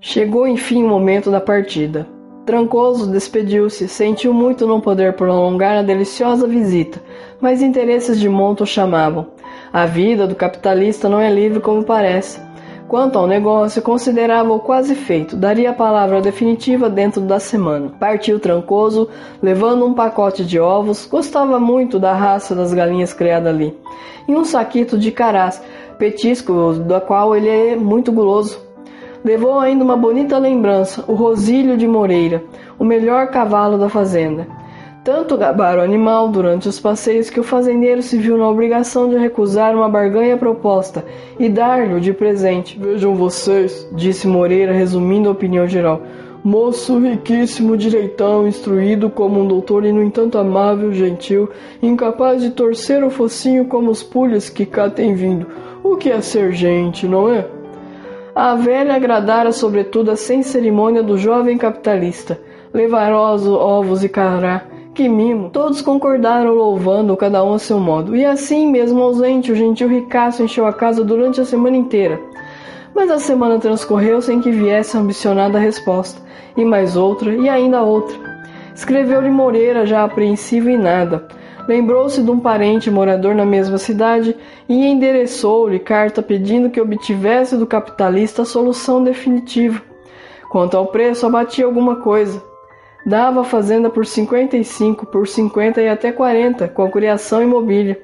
Chegou 0.00 0.46
enfim 0.46 0.84
o 0.84 0.88
momento 0.88 1.30
da 1.30 1.40
partida. 1.40 2.06
Trancoso 2.46 3.10
despediu-se, 3.10 3.86
sentiu 3.88 4.32
muito 4.32 4.66
não 4.66 4.80
poder 4.80 5.12
prolongar 5.12 5.76
a 5.76 5.82
deliciosa 5.82 6.46
visita, 6.46 6.98
mas 7.42 7.60
interesses 7.60 8.18
de 8.18 8.26
monta 8.26 8.62
o 8.62 8.66
chamavam. 8.66 9.26
A 9.70 9.84
vida 9.84 10.26
do 10.26 10.34
capitalista 10.34 11.10
não 11.10 11.20
é 11.20 11.30
livre 11.30 11.60
como 11.60 11.84
parece. 11.84 12.40
Quanto 12.88 13.18
ao 13.18 13.26
negócio, 13.26 13.82
considerava-o 13.82 14.60
quase 14.60 14.94
feito, 14.94 15.36
daria 15.36 15.70
a 15.70 15.74
palavra 15.74 16.22
definitiva 16.22 16.88
dentro 16.88 17.20
da 17.20 17.38
semana. 17.38 17.92
Partiu 18.00 18.40
Trancoso, 18.40 19.10
levando 19.42 19.84
um 19.84 19.92
pacote 19.92 20.42
de 20.42 20.58
ovos, 20.58 21.04
gostava 21.04 21.60
muito 21.60 21.98
da 21.98 22.14
raça 22.14 22.54
das 22.54 22.72
galinhas 22.72 23.12
criadas 23.12 23.54
ali, 23.54 23.76
e 24.26 24.34
um 24.34 24.42
saquito 24.42 24.96
de 24.96 25.12
carás, 25.12 25.62
petisco 25.98 26.72
da 26.72 26.98
qual 26.98 27.36
ele 27.36 27.50
é 27.50 27.76
muito 27.76 28.10
guloso. 28.10 28.58
Levou 29.22 29.60
ainda 29.60 29.84
uma 29.84 29.96
bonita 29.96 30.38
lembrança, 30.38 31.04
o 31.06 31.12
Rosílio 31.12 31.76
de 31.76 31.86
Moreira, 31.86 32.42
o 32.78 32.84
melhor 32.84 33.26
cavalo 33.26 33.76
da 33.76 33.90
fazenda. 33.90 34.46
Tanto 35.08 35.38
gabaram 35.38 35.80
o 35.80 35.84
animal 35.84 36.28
durante 36.28 36.68
os 36.68 36.78
passeios 36.78 37.30
que 37.30 37.40
o 37.40 37.42
fazendeiro 37.42 38.02
se 38.02 38.18
viu 38.18 38.36
na 38.36 38.46
obrigação 38.46 39.08
de 39.08 39.16
recusar 39.16 39.74
uma 39.74 39.88
barganha 39.88 40.36
proposta 40.36 41.02
e 41.38 41.48
dar-lhe 41.48 41.98
de 41.98 42.12
presente. 42.12 42.78
Vejam 42.78 43.14
vocês, 43.14 43.88
disse 43.92 44.28
Moreira, 44.28 44.70
resumindo 44.70 45.30
a 45.30 45.32
opinião 45.32 45.66
geral. 45.66 46.02
Moço 46.44 46.98
riquíssimo, 46.98 47.74
direitão, 47.74 48.46
instruído 48.46 49.08
como 49.08 49.40
um 49.40 49.48
doutor 49.48 49.86
e, 49.86 49.92
no 49.92 50.02
entanto, 50.02 50.36
amável, 50.36 50.92
gentil, 50.92 51.48
incapaz 51.82 52.42
de 52.42 52.50
torcer 52.50 53.02
o 53.02 53.08
focinho 53.08 53.64
como 53.64 53.90
os 53.90 54.02
pulhas 54.02 54.50
que 54.50 54.66
cá 54.66 54.90
têm 54.90 55.14
vindo. 55.14 55.46
O 55.82 55.96
que 55.96 56.10
é 56.10 56.20
ser 56.20 56.52
gente, 56.52 57.08
não 57.08 57.32
é? 57.32 57.46
A 58.34 58.54
velha 58.56 58.94
agradara 58.94 59.52
sobretudo 59.52 60.10
a 60.10 60.16
sem 60.16 60.42
cerimônia 60.42 61.02
do 61.02 61.16
jovem 61.16 61.56
capitalista. 61.56 62.38
Levaroso, 62.74 63.54
ovos 63.54 64.04
e 64.04 64.08
cará, 64.10 64.66
que 64.98 65.08
mimo! 65.08 65.48
Todos 65.50 65.80
concordaram 65.80 66.52
louvando, 66.54 67.16
cada 67.16 67.44
um 67.44 67.54
a 67.54 67.58
seu 67.60 67.78
modo. 67.78 68.16
E 68.16 68.24
assim, 68.24 68.66
mesmo 68.66 69.00
ausente, 69.00 69.52
o 69.52 69.54
gentil 69.54 69.86
ricaço 69.86 70.42
encheu 70.42 70.66
a 70.66 70.72
casa 70.72 71.04
durante 71.04 71.40
a 71.40 71.44
semana 71.44 71.76
inteira. 71.76 72.20
Mas 72.92 73.08
a 73.08 73.20
semana 73.20 73.60
transcorreu 73.60 74.20
sem 74.20 74.40
que 74.40 74.50
viesse 74.50 74.96
a 74.96 75.00
ambicionada 75.00 75.56
resposta, 75.56 76.20
e 76.56 76.64
mais 76.64 76.96
outra, 76.96 77.32
e 77.32 77.48
ainda 77.48 77.80
outra. 77.80 78.18
Escreveu-lhe 78.74 79.30
Moreira, 79.30 79.86
já 79.86 80.02
apreensivo 80.02 80.68
e 80.68 80.76
nada. 80.76 81.28
Lembrou-se 81.68 82.20
de 82.20 82.30
um 82.32 82.40
parente 82.40 82.90
morador 82.90 83.36
na 83.36 83.46
mesma 83.46 83.78
cidade 83.78 84.34
e 84.68 84.84
endereçou-lhe 84.84 85.78
carta 85.78 86.20
pedindo 86.22 86.70
que 86.70 86.80
obtivesse 86.80 87.56
do 87.56 87.68
capitalista 87.68 88.42
a 88.42 88.44
solução 88.44 89.04
definitiva. 89.04 89.80
Quanto 90.50 90.76
ao 90.76 90.86
preço, 90.86 91.24
abatia 91.24 91.66
alguma 91.66 91.96
coisa. 91.96 92.42
Dava 93.06 93.40
a 93.40 93.44
fazenda 93.44 93.88
por 93.88 94.04
55, 94.04 95.06
por 95.06 95.26
50 95.26 95.80
e 95.80 95.88
até 95.88 96.12
40, 96.12 96.68
com 96.68 96.82
a 96.82 96.90
criação 96.90 97.42
e. 97.42 97.96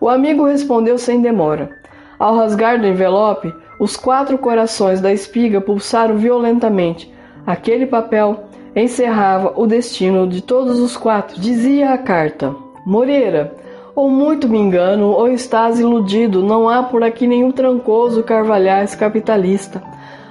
O 0.00 0.08
amigo 0.08 0.44
respondeu 0.44 0.98
sem 0.98 1.20
demora. 1.20 1.70
Ao 2.18 2.36
rasgar 2.36 2.80
do 2.80 2.86
envelope, 2.86 3.52
os 3.78 3.96
quatro 3.96 4.36
corações 4.38 5.00
da 5.00 5.12
espiga 5.12 5.60
pulsaram 5.60 6.16
violentamente. 6.16 7.12
Aquele 7.46 7.86
papel 7.86 8.44
encerrava 8.74 9.54
o 9.56 9.66
destino 9.66 10.26
de 10.26 10.42
todos 10.42 10.78
os 10.78 10.96
quatro. 10.96 11.40
Dizia 11.40 11.92
a 11.92 11.98
carta: 11.98 12.54
Moreira, 12.84 13.54
ou 13.94 14.10
muito 14.10 14.48
me 14.48 14.58
engano, 14.58 15.10
ou 15.10 15.28
estás 15.28 15.80
iludido, 15.80 16.42
não 16.42 16.68
há 16.68 16.82
por 16.82 17.02
aqui 17.02 17.26
nenhum 17.26 17.50
trancoso 17.50 18.22
Carvalhais 18.22 18.94
capitalista. 18.94 19.82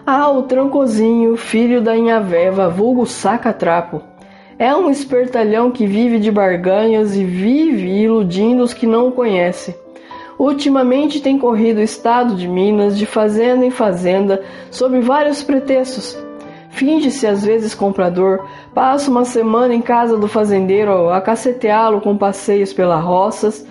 Há 0.10 0.30
o 0.30 0.44
trancozinho, 0.44 1.36
filho 1.36 1.82
da 1.82 1.98
Inhaveva, 1.98 2.70
vulgo 2.70 3.06
saca-trapo. 3.06 4.02
É 4.58 4.74
um 4.74 4.90
espertalhão 4.90 5.70
que 5.70 5.86
vive 5.86 6.18
de 6.18 6.32
barganhas 6.32 7.14
e 7.14 7.26
vive 7.26 7.90
iludindo 8.04 8.64
os 8.64 8.74
que 8.74 8.88
não 8.88 9.10
o 9.10 9.12
conhecem. 9.12 9.76
Ultimamente 10.40 11.20
tem 11.20 11.38
corrido 11.38 11.80
o 11.80 11.84
estado 11.84 12.36
de 12.36 12.48
Minas 12.48 12.98
de 12.98 13.06
fazenda 13.06 13.66
em 13.66 13.70
fazenda 13.70 14.42
sob 14.72 14.98
vários 15.02 15.44
pretextos. 15.44 16.18
Finge-se 16.70 17.28
às 17.28 17.44
vezes 17.44 17.76
comprador, 17.76 18.48
passa 18.74 19.12
uma 19.12 19.26
semana 19.26 19.76
em 19.76 19.82
casa 19.82 20.16
do 20.16 20.30
fazendeiro 20.30 21.10
a 21.10 21.20
caceteá-lo 21.20 22.00
com 22.00 22.16
passeios 22.16 22.72
pelas 22.72 23.04
roças 23.04 23.68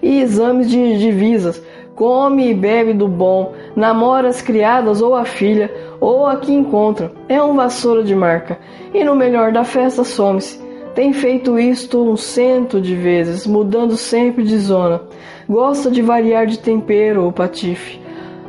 e 0.00 0.20
exames 0.20 0.70
de 0.70 0.98
divisas, 0.98 1.60
come 2.00 2.48
e 2.48 2.54
bebe 2.54 2.94
do 2.94 3.06
bom, 3.06 3.52
namora 3.76 4.28
as 4.28 4.40
criadas 4.40 5.02
ou 5.02 5.14
a 5.14 5.26
filha, 5.26 5.70
ou 6.00 6.26
a 6.26 6.36
que 6.36 6.50
encontra. 6.50 7.12
É 7.28 7.42
um 7.42 7.54
vassoura 7.54 8.02
de 8.02 8.14
marca, 8.14 8.58
e 8.94 9.04
no 9.04 9.14
melhor 9.14 9.52
da 9.52 9.64
festa 9.64 10.02
some-se. 10.02 10.58
Tem 10.94 11.12
feito 11.12 11.58
isto 11.58 12.02
um 12.02 12.16
cento 12.16 12.80
de 12.80 12.96
vezes, 12.96 13.46
mudando 13.46 13.98
sempre 13.98 14.44
de 14.44 14.56
zona. 14.56 15.02
Gosta 15.46 15.90
de 15.90 16.00
variar 16.00 16.46
de 16.46 16.58
tempero 16.58 17.22
ou 17.22 17.32
patife. 17.32 18.00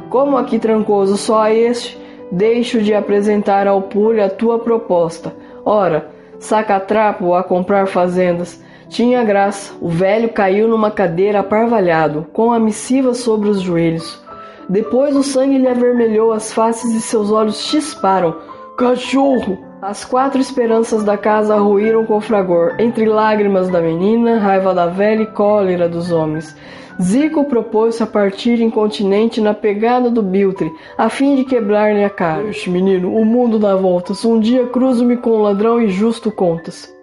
Como 0.09 0.37
aqui 0.37 0.57
Trancoso 0.57 1.17
só 1.17 1.41
há 1.41 1.53
este, 1.53 1.99
deixo 2.31 2.81
de 2.81 2.93
apresentar 2.93 3.67
ao 3.67 3.81
Pulha 3.81 4.27
a 4.27 4.29
tua 4.29 4.59
proposta. 4.59 5.35
Ora, 5.65 6.07
saca-trapo 6.39 7.33
a 7.33 7.43
comprar 7.43 7.85
fazendas. 7.85 8.63
Tinha 8.91 9.23
graça. 9.23 9.73
O 9.79 9.87
velho 9.87 10.33
caiu 10.33 10.67
numa 10.67 10.91
cadeira 10.91 11.39
aparvalhado, 11.39 12.27
com 12.33 12.51
a 12.51 12.59
missiva 12.59 13.13
sobre 13.13 13.47
os 13.47 13.61
joelhos. 13.61 14.21
Depois 14.67 15.15
o 15.15 15.23
sangue 15.23 15.57
lhe 15.57 15.67
avermelhou 15.67 16.33
as 16.33 16.51
faces 16.51 16.93
e 16.93 16.99
seus 16.99 17.31
olhos 17.31 17.61
chisparam. 17.61 18.35
Cachorro! 18.77 19.57
As 19.81 20.03
quatro 20.03 20.41
esperanças 20.41 21.05
da 21.05 21.17
casa 21.17 21.55
ruíram 21.55 22.05
com 22.05 22.19
fragor, 22.19 22.75
entre 22.79 23.05
lágrimas 23.05 23.69
da 23.69 23.79
menina, 23.79 24.37
raiva 24.39 24.73
da 24.73 24.87
velha 24.87 25.23
e 25.23 25.27
cólera 25.27 25.87
dos 25.87 26.11
homens. 26.11 26.53
Zico 27.01 27.45
propôs-se 27.45 28.03
a 28.03 28.05
partir 28.05 28.59
incontinente 28.61 29.39
na 29.39 29.53
pegada 29.53 30.09
do 30.09 30.21
Biltre, 30.21 30.69
a 30.97 31.07
fim 31.07 31.37
de 31.37 31.45
quebrar-lhe 31.45 32.03
a 32.03 32.09
cara. 32.09 32.51
Menino, 32.67 33.15
o 33.15 33.23
mundo 33.23 33.57
dá 33.57 33.73
voltas. 33.73 34.25
Um 34.25 34.37
dia 34.37 34.67
cruzo-me 34.67 35.15
com 35.15 35.31
um 35.31 35.41
ladrão 35.43 35.81
e 35.81 35.87
justo 35.87 36.29
contas. 36.29 37.00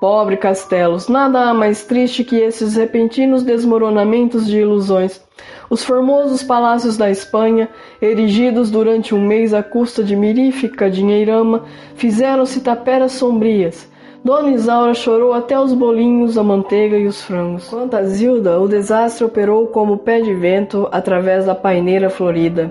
Pobre 0.00 0.38
Castelos, 0.38 1.08
nada 1.08 1.50
há 1.50 1.54
mais 1.54 1.84
triste 1.84 2.24
que 2.24 2.36
esses 2.36 2.74
repentinos 2.74 3.42
desmoronamentos 3.42 4.46
de 4.46 4.58
ilusões. 4.58 5.20
Os 5.68 5.84
formosos 5.84 6.42
palácios 6.42 6.96
da 6.96 7.10
Espanha, 7.10 7.68
erigidos 8.00 8.70
durante 8.70 9.14
um 9.14 9.22
mês 9.22 9.52
à 9.52 9.62
custa 9.62 10.02
de 10.02 10.16
mirífica 10.16 10.90
dinheirama, 10.90 11.64
fizeram-se 11.94 12.60
taperas 12.62 13.12
sombrias, 13.12 13.90
Dona 14.22 14.50
Isaura 14.50 14.92
chorou 14.92 15.32
até 15.32 15.58
os 15.58 15.72
bolinhos, 15.72 16.36
a 16.36 16.42
manteiga 16.42 16.96
e 16.98 17.06
os 17.06 17.22
frangos. 17.22 17.68
Quanto 17.68 17.96
a 17.96 18.02
Zilda, 18.02 18.60
o 18.60 18.68
desastre 18.68 19.24
operou 19.24 19.66
como 19.68 19.96
pé 19.96 20.20
de 20.20 20.34
vento 20.34 20.86
através 20.92 21.46
da 21.46 21.54
paineira 21.54 22.10
florida. 22.10 22.70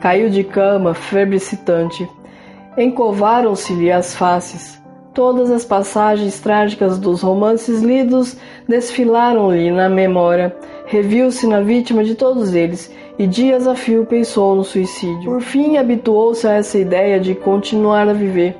Caiu 0.00 0.30
de 0.30 0.44
cama, 0.44 0.94
febricitante. 0.94 2.08
Encovaram-se-lhe 2.78 3.90
as 3.90 4.14
faces. 4.14 4.83
Todas 5.14 5.50
as 5.50 5.64
passagens 5.64 6.40
trágicas 6.40 6.98
dos 6.98 7.22
romances 7.22 7.80
lidos 7.80 8.36
desfilaram-lhe 8.68 9.70
na 9.70 9.88
memória. 9.88 10.54
Reviu-se 10.86 11.46
na 11.46 11.60
vítima 11.60 12.02
de 12.02 12.14
todos 12.14 12.54
eles 12.54 12.92
e 13.18 13.26
dias 13.26 13.66
a 13.66 13.74
fio 13.74 14.04
pensou 14.04 14.56
no 14.56 14.64
suicídio. 14.64 15.30
Por 15.30 15.40
fim, 15.40 15.76
habituou-se 15.76 16.46
a 16.46 16.54
essa 16.54 16.76
ideia 16.76 17.20
de 17.20 17.34
continuar 17.34 18.08
a 18.08 18.12
viver 18.12 18.56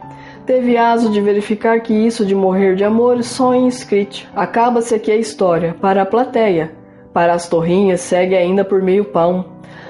teve 0.47 0.77
aso 0.77 1.11
de 1.11 1.21
verificar 1.21 1.81
que 1.81 1.93
isso 1.93 2.25
de 2.25 2.35
morrer 2.35 2.77
de 2.77 2.85
amor 2.85 3.23
só 3.23 3.55
em 3.55 3.67
escrito. 3.67 4.27
Acaba-se 4.35 4.95
aqui 4.95 5.11
a 5.11 5.17
história, 5.17 5.75
para 5.81 6.03
a 6.03 6.07
plateia. 6.07 6.73
Para 7.13 7.33
as 7.33 7.49
torrinhas 7.49 8.01
segue 8.01 8.35
ainda 8.35 8.65
por 8.65 8.83
meio 8.83 9.05
pão. 9.05 9.47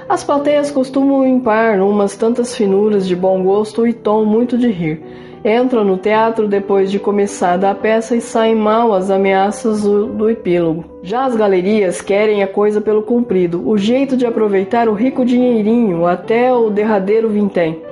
As 0.08 0.22
plateias 0.22 0.70
costumam 0.70 1.26
impar 1.26 1.80
umas 1.80 2.16
tantas 2.16 2.54
finuras 2.54 3.06
de 3.06 3.16
bom 3.16 3.42
gosto 3.42 3.86
e 3.86 3.92
tom 3.92 4.24
muito 4.24 4.58
de 4.58 4.70
rir. 4.70 5.02
Entram 5.44 5.84
no 5.84 5.98
teatro 5.98 6.48
depois 6.48 6.90
de 6.90 6.98
começada 6.98 7.70
a 7.70 7.74
peça 7.74 8.16
e 8.16 8.20
saem 8.22 8.54
mal 8.54 8.94
as 8.94 9.10
ameaças 9.10 9.82
do, 9.82 10.06
do 10.06 10.30
epílogo. 10.30 10.86
Já 11.02 11.26
as 11.26 11.36
galerias 11.36 12.00
querem 12.00 12.42
a 12.42 12.46
coisa 12.46 12.80
pelo 12.80 13.02
comprido, 13.02 13.62
o 13.68 13.76
jeito 13.76 14.16
de 14.16 14.24
aproveitar 14.24 14.88
o 14.88 14.94
rico 14.94 15.22
dinheirinho 15.22 16.06
até 16.06 16.50
o 16.50 16.70
derradeiro 16.70 17.28
vintém. 17.28 17.82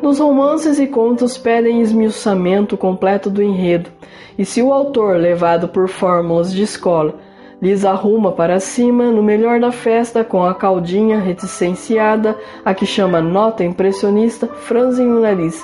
Nos 0.00 0.20
romances 0.20 0.80
e 0.80 0.86
contos 0.86 1.36
pedem 1.36 1.82
esmiuçamento 1.82 2.78
completo 2.78 3.28
do 3.28 3.42
enredo, 3.42 3.90
e 4.38 4.44
se 4.46 4.62
o 4.62 4.72
autor, 4.72 5.18
levado 5.18 5.68
por 5.68 5.88
fórmulas 5.88 6.50
de 6.50 6.62
escola, 6.62 7.16
lhes 7.60 7.84
arruma 7.84 8.32
para 8.32 8.58
cima, 8.58 9.10
no 9.10 9.22
melhor 9.22 9.60
da 9.60 9.70
festa, 9.70 10.24
com 10.24 10.42
a 10.42 10.54
caldinha 10.54 11.20
reticenciada, 11.20 12.34
a 12.64 12.72
que 12.72 12.86
chama 12.86 13.20
nota 13.20 13.62
impressionista, 13.62 14.46
franzem 14.46 15.12
o 15.12 15.20
nariz. 15.20 15.62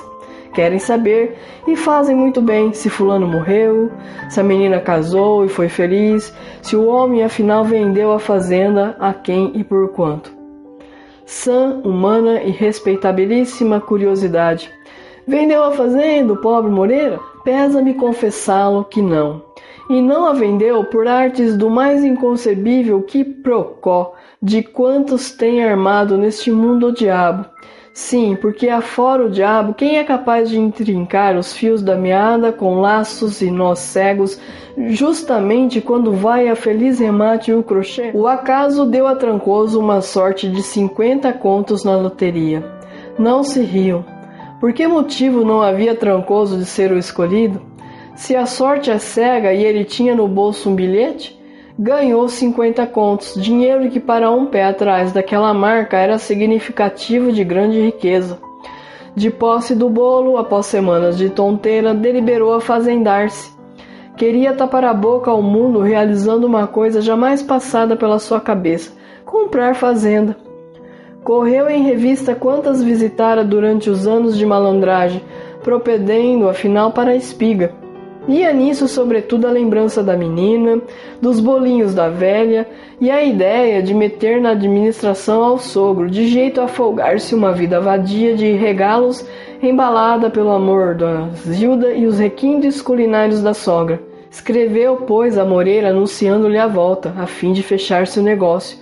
Querem 0.53 0.79
saber 0.79 1.37
e 1.67 1.75
fazem 1.75 2.15
muito 2.15 2.41
bem 2.41 2.73
se 2.73 2.89
Fulano 2.89 3.27
morreu, 3.27 3.91
se 4.29 4.39
a 4.39 4.43
menina 4.43 4.79
casou 4.79 5.45
e 5.45 5.49
foi 5.49 5.69
feliz, 5.69 6.33
se 6.61 6.75
o 6.75 6.87
homem 6.87 7.23
afinal 7.23 7.63
vendeu 7.63 8.11
a 8.11 8.19
fazenda 8.19 8.95
a 8.99 9.13
quem 9.13 9.51
e 9.55 9.63
por 9.63 9.89
quanto 9.89 10.39
sã, 11.29 11.79
humana 11.83 12.41
e 12.41 12.49
respeitabilíssima 12.49 13.79
curiosidade. 13.79 14.71
Vendeu 15.27 15.63
a 15.63 15.71
fazenda, 15.71 16.33
o 16.33 16.37
pobre 16.37 16.71
Moreira? 16.71 17.19
Pesa-me 17.43 17.93
confessá-lo 17.93 18.83
que 18.83 18.99
não. 18.99 19.43
E 19.91 20.01
não 20.01 20.25
a 20.25 20.33
vendeu 20.33 20.83
por 20.85 21.07
artes 21.07 21.55
do 21.55 21.69
mais 21.69 22.03
inconcebível 22.03 23.03
que 23.03 23.23
procó 23.23 24.15
de 24.41 24.63
quantos 24.63 25.29
tem 25.29 25.63
armado 25.63 26.17
neste 26.17 26.51
mundo 26.51 26.87
o 26.87 26.91
diabo. 26.91 27.45
Sim, 27.99 28.37
porque 28.39 28.69
afora 28.69 29.25
o 29.25 29.29
diabo, 29.29 29.73
quem 29.73 29.97
é 29.97 30.05
capaz 30.05 30.49
de 30.49 30.57
intrincar 30.57 31.37
os 31.37 31.51
fios 31.51 31.83
da 31.83 31.97
meada 31.97 32.49
com 32.49 32.79
laços 32.79 33.41
e 33.41 33.51
nós 33.51 33.79
cegos, 33.79 34.39
justamente 34.87 35.81
quando 35.81 36.13
vai 36.13 36.47
a 36.47 36.55
feliz 36.55 36.97
remate 36.97 37.51
o 37.51 37.61
crochê? 37.61 38.11
O 38.13 38.25
acaso 38.25 38.85
deu 38.85 39.05
a 39.05 39.15
Trancoso 39.15 39.77
uma 39.77 40.01
sorte 40.01 40.49
de 40.49 40.63
cinquenta 40.63 41.33
contos 41.33 41.83
na 41.83 41.97
loteria. 41.97 42.63
Não 43.17 43.43
se 43.43 43.61
riam. 43.61 44.03
Por 44.61 44.71
que 44.71 44.87
motivo 44.87 45.43
não 45.43 45.61
havia 45.61 45.93
Trancoso 45.93 46.57
de 46.57 46.65
ser 46.65 46.93
o 46.93 46.97
escolhido? 46.97 47.61
Se 48.15 48.33
a 48.33 48.45
sorte 48.45 48.89
é 48.89 48.97
cega 48.97 49.53
e 49.53 49.63
ele 49.63 49.83
tinha 49.83 50.15
no 50.15 50.25
bolso 50.25 50.69
um 50.69 50.75
bilhete? 50.75 51.38
Ganhou 51.81 52.27
50 52.27 52.85
contos, 52.87 53.41
dinheiro 53.41 53.89
que 53.89 54.01
para 54.01 54.29
um 54.29 54.45
pé 54.45 54.65
atrás 54.65 55.13
daquela 55.13 55.53
marca 55.53 55.95
era 55.95 56.17
significativo 56.17 57.31
de 57.31 57.41
grande 57.45 57.79
riqueza. 57.79 58.37
De 59.15 59.31
posse 59.31 59.73
do 59.73 59.89
bolo, 59.89 60.37
após 60.37 60.65
semanas 60.65 61.17
de 61.17 61.29
tonteira, 61.29 61.93
deliberou 61.93 62.53
a 62.53 62.59
fazendar-se. 62.59 63.57
Queria 64.17 64.53
tapar 64.53 64.83
a 64.83 64.93
boca 64.93 65.31
ao 65.31 65.41
mundo 65.41 65.79
realizando 65.79 66.45
uma 66.45 66.67
coisa 66.67 67.01
jamais 67.01 67.41
passada 67.41 67.95
pela 67.95 68.19
sua 68.19 68.41
cabeça: 68.41 68.91
comprar 69.23 69.73
fazenda. 69.73 70.35
Correu 71.23 71.69
em 71.69 71.83
revista 71.83 72.35
quantas 72.35 72.83
visitara 72.83 73.43
durante 73.43 73.89
os 73.89 74.05
anos 74.05 74.37
de 74.37 74.45
malandragem, 74.45 75.21
propedendo 75.63 76.49
afinal 76.49 76.91
para 76.91 77.11
a 77.11 77.15
espiga. 77.15 77.73
Ia 78.27 78.53
nisso, 78.53 78.87
sobretudo, 78.87 79.47
a 79.47 79.51
lembrança 79.51 80.03
da 80.03 80.15
menina, 80.15 80.81
dos 81.21 81.39
bolinhos 81.39 81.93
da 81.95 82.09
velha 82.09 82.67
e 82.99 83.09
a 83.09 83.23
ideia 83.23 83.81
de 83.81 83.93
meter 83.93 84.41
na 84.41 84.51
administração 84.51 85.43
ao 85.43 85.57
sogro, 85.57 86.09
de 86.09 86.27
jeito 86.27 86.61
a 86.61 86.67
folgar-se 86.67 87.33
uma 87.33 87.51
vida 87.51 87.79
vadia 87.79 88.35
de 88.35 88.51
regalos 88.51 89.25
embalada 89.61 90.29
pelo 90.29 90.51
amor 90.51 90.95
da 90.95 91.29
Zilda 91.35 91.93
e 91.93 92.05
os 92.05 92.19
requintes 92.19 92.81
culinários 92.81 93.41
da 93.41 93.53
sogra. 93.53 94.01
Escreveu, 94.29 94.97
pois, 95.07 95.37
a 95.37 95.45
Moreira 95.45 95.89
anunciando-lhe 95.89 96.57
a 96.57 96.67
volta, 96.67 97.13
a 97.17 97.25
fim 97.25 97.51
de 97.51 97.63
fechar-se 97.63 98.19
o 98.19 98.23
negócio. 98.23 98.77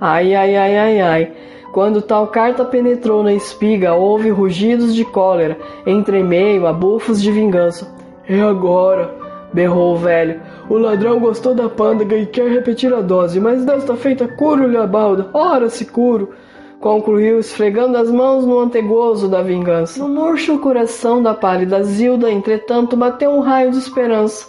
Ai, 0.00 0.34
ai, 0.34 0.56
ai, 0.56 0.76
ai, 0.76 1.00
ai. 1.00 1.32
Quando 1.72 2.02
tal 2.02 2.26
carta 2.26 2.64
penetrou 2.64 3.22
na 3.22 3.32
espiga, 3.32 3.94
houve 3.94 4.28
rugidos 4.30 4.94
de 4.94 5.04
cólera, 5.04 5.56
entre 5.86 6.22
meio 6.22 6.66
a 6.66 6.72
bufos 6.72 7.22
de 7.22 7.30
vingança. 7.30 7.99
É 8.32 8.40
agora, 8.42 9.12
berrou 9.52 9.94
o 9.94 9.98
velho. 9.98 10.40
O 10.68 10.78
ladrão 10.78 11.18
gostou 11.18 11.52
da 11.52 11.68
pândega 11.68 12.16
e 12.16 12.26
quer 12.26 12.48
repetir 12.48 12.94
a 12.94 13.00
dose, 13.00 13.40
mas 13.40 13.64
desta 13.64 13.96
feita 13.96 14.28
curo-lhe 14.28 14.76
a 14.76 14.86
balda. 14.86 15.28
Ora 15.34 15.68
se 15.68 15.84
curo! 15.84 16.32
Concluiu, 16.78 17.40
esfregando 17.40 17.98
as 17.98 18.08
mãos 18.08 18.46
no 18.46 18.60
antegozo 18.60 19.28
da 19.28 19.42
vingança. 19.42 19.98
No 19.98 20.08
murcho 20.08 20.60
coração 20.60 21.20
da 21.20 21.34
pálida 21.34 21.82
Zilda, 21.82 22.30
entretanto, 22.30 22.96
bateu 22.96 23.32
um 23.32 23.40
raio 23.40 23.72
de 23.72 23.78
esperança. 23.78 24.46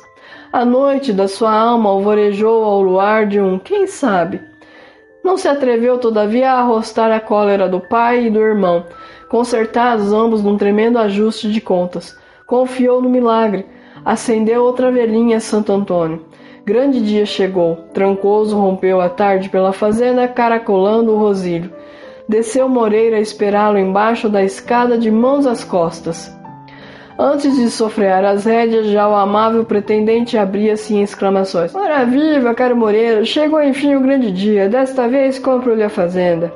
A 0.53 0.63
noite 0.63 1.11
da 1.11 1.27
sua 1.27 1.51
alma 1.51 1.89
alvorejou 1.89 2.63
ao 2.63 2.83
luar 2.83 3.25
de 3.25 3.41
um 3.41 3.57
quem 3.57 3.87
sabe. 3.87 4.41
Não 5.23 5.37
se 5.37 5.47
atreveu, 5.47 5.97
todavia, 5.97 6.51
a 6.51 6.59
arrostar 6.59 7.11
a 7.11 7.19
cólera 7.19 7.67
do 7.67 7.79
pai 7.79 8.27
e 8.27 8.29
do 8.29 8.41
irmão, 8.41 8.85
consertados 9.27 10.13
ambos 10.13 10.43
num 10.43 10.55
tremendo 10.55 10.99
ajuste 10.99 11.51
de 11.51 11.59
contas. 11.59 12.20
Confiou 12.51 13.01
no 13.01 13.07
milagre. 13.07 13.65
Acendeu 14.03 14.63
outra 14.63 14.91
velhinha 14.91 15.39
Santo 15.39 15.71
Antônio. 15.71 16.25
Grande 16.65 16.99
dia 16.99 17.25
chegou. 17.25 17.77
Trancoso 17.93 18.57
rompeu 18.57 18.99
a 18.99 19.07
tarde 19.07 19.47
pela 19.47 19.71
fazenda, 19.71 20.27
caracolando 20.27 21.13
o 21.13 21.17
rosilho. 21.17 21.71
Desceu 22.27 22.67
Moreira 22.67 23.15
a 23.15 23.21
esperá-lo 23.21 23.77
embaixo 23.77 24.27
da 24.27 24.43
escada 24.43 24.97
de 24.97 25.09
mãos 25.09 25.47
às 25.47 25.63
costas. 25.63 26.29
Antes 27.17 27.55
de 27.55 27.69
sofrear 27.69 28.25
as 28.25 28.43
rédeas, 28.43 28.87
já 28.87 29.07
o 29.07 29.15
amável 29.15 29.63
pretendente 29.63 30.37
abria-se 30.37 30.93
em 30.93 31.03
exclamações. 31.03 31.73
Ora 31.73 32.03
viva, 32.03 32.53
caro 32.53 32.75
Moreira, 32.75 33.23
chegou 33.23 33.63
enfim 33.63 33.95
o 33.95 34.01
grande 34.01 34.29
dia. 34.29 34.67
Desta 34.67 35.07
vez 35.07 35.39
compro-lhe 35.39 35.83
a 35.83 35.89
fazenda. 35.89 36.53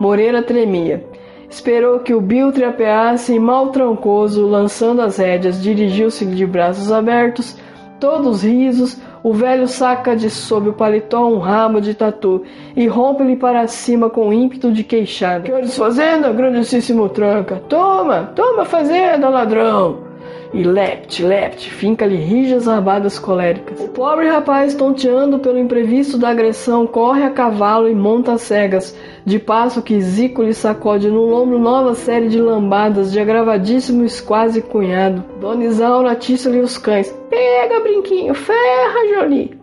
Moreira 0.00 0.42
tremia. 0.42 1.04
Esperou 1.48 2.00
que 2.00 2.12
o 2.12 2.20
biltre 2.20 2.64
apeasse 2.64 3.34
e, 3.34 3.38
mal 3.38 3.68
trancoso, 3.68 4.46
lançando 4.46 5.00
as 5.02 5.16
rédeas, 5.16 5.62
dirigiu-se 5.62 6.24
de 6.26 6.46
braços 6.46 6.90
abertos, 6.90 7.56
todos 8.00 8.42
risos, 8.42 9.00
o 9.22 9.32
velho 9.32 9.66
saca 9.66 10.14
de 10.14 10.30
sob 10.30 10.68
o 10.68 10.72
paletó 10.72 11.26
um 11.26 11.38
ramo 11.38 11.80
de 11.80 11.94
tatu 11.94 12.42
e 12.76 12.86
rompe-lhe 12.86 13.36
para 13.36 13.66
cima 13.66 14.08
com 14.08 14.32
ímpeto 14.32 14.70
de 14.70 14.84
queixada. 14.84 15.44
Queres 15.44 15.76
fazenda, 15.76 16.32
grandíssimo 16.32 17.08
tranca? 17.08 17.62
Toma, 17.68 18.30
toma 18.34 18.64
fazenda, 18.64 19.28
ladrão! 19.28 20.05
E 20.52 20.62
lepte, 20.62 21.22
lepte, 21.22 21.70
finca-lhe 21.70 22.16
rijas 22.16 22.66
rabadas 22.66 23.18
coléricas. 23.18 23.80
O 23.80 23.88
pobre 23.88 24.28
rapaz, 24.28 24.74
tonteando 24.74 25.38
pelo 25.38 25.58
imprevisto 25.58 26.18
da 26.18 26.30
agressão, 26.30 26.86
corre 26.86 27.22
a 27.22 27.30
cavalo 27.30 27.88
e 27.88 27.94
monta 27.94 28.32
as 28.32 28.42
cegas, 28.42 28.96
de 29.24 29.38
passo 29.38 29.82
que 29.82 30.00
Zico 30.00 30.42
lhe 30.42 30.54
sacode 30.54 31.08
no 31.08 31.32
ombro 31.34 31.58
nova 31.58 31.94
série 31.94 32.28
de 32.28 32.40
lambadas 32.40 33.12
de 33.12 33.20
agravadíssimo 33.20 34.06
quase 34.24 34.62
cunhado. 34.62 35.24
Dona 35.40 35.64
Isaura 35.64 36.12
atiça-lhe 36.12 36.60
os 36.60 36.78
cães. 36.78 37.10
Pega, 37.28 37.80
brinquinho, 37.80 38.34
ferra, 38.34 39.14
Jolie! 39.14 39.58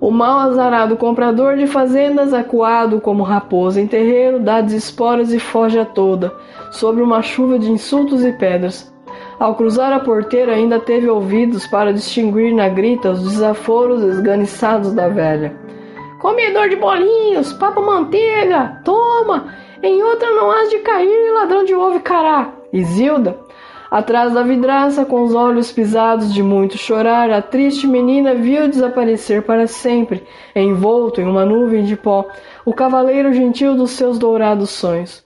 O 0.00 0.10
mal 0.10 0.40
azarado 0.40 0.96
comprador 0.96 1.56
de 1.56 1.68
fazendas, 1.68 2.34
acuado 2.34 3.00
como 3.00 3.22
raposa 3.22 3.80
em 3.80 3.86
terreiro, 3.86 4.40
dá 4.40 4.60
desesporas 4.60 5.32
e 5.32 5.38
foge 5.38 5.78
a 5.78 5.84
toda, 5.84 6.34
sobre 6.72 7.02
uma 7.02 7.22
chuva 7.22 7.56
de 7.56 7.70
insultos 7.70 8.24
e 8.24 8.32
pedras. 8.32 8.91
Ao 9.42 9.56
cruzar 9.56 9.92
a 9.92 9.98
porteira, 9.98 10.54
ainda 10.54 10.78
teve 10.78 11.08
ouvidos 11.08 11.66
para 11.66 11.92
distinguir 11.92 12.54
na 12.54 12.68
grita 12.68 13.10
os 13.10 13.24
desaforos 13.24 14.00
esganiçados 14.04 14.92
da 14.92 15.08
velha. 15.08 15.52
Comedor 16.20 16.68
de 16.68 16.76
bolinhos, 16.76 17.52
papa 17.54 17.80
manteiga, 17.80 18.80
toma! 18.84 19.52
Em 19.82 20.00
outra 20.00 20.30
não 20.30 20.48
has 20.48 20.70
de 20.70 20.78
cair, 20.78 21.32
ladrão 21.32 21.64
de 21.64 21.74
ovo 21.74 21.98
cará. 21.98 22.52
Zilda, 22.84 23.36
atrás 23.90 24.32
da 24.32 24.44
vidraça, 24.44 25.04
com 25.04 25.24
os 25.24 25.34
olhos 25.34 25.72
pisados 25.72 26.32
de 26.32 26.40
muito 26.40 26.78
chorar, 26.78 27.28
a 27.28 27.42
triste 27.42 27.84
menina 27.84 28.36
viu 28.36 28.68
desaparecer 28.68 29.42
para 29.42 29.66
sempre, 29.66 30.22
envolto 30.54 31.20
em 31.20 31.26
uma 31.26 31.44
nuvem 31.44 31.82
de 31.82 31.96
pó, 31.96 32.28
o 32.64 32.72
cavaleiro 32.72 33.32
gentil 33.32 33.74
dos 33.74 33.90
seus 33.90 34.20
dourados 34.20 34.70
sonhos. 34.70 35.21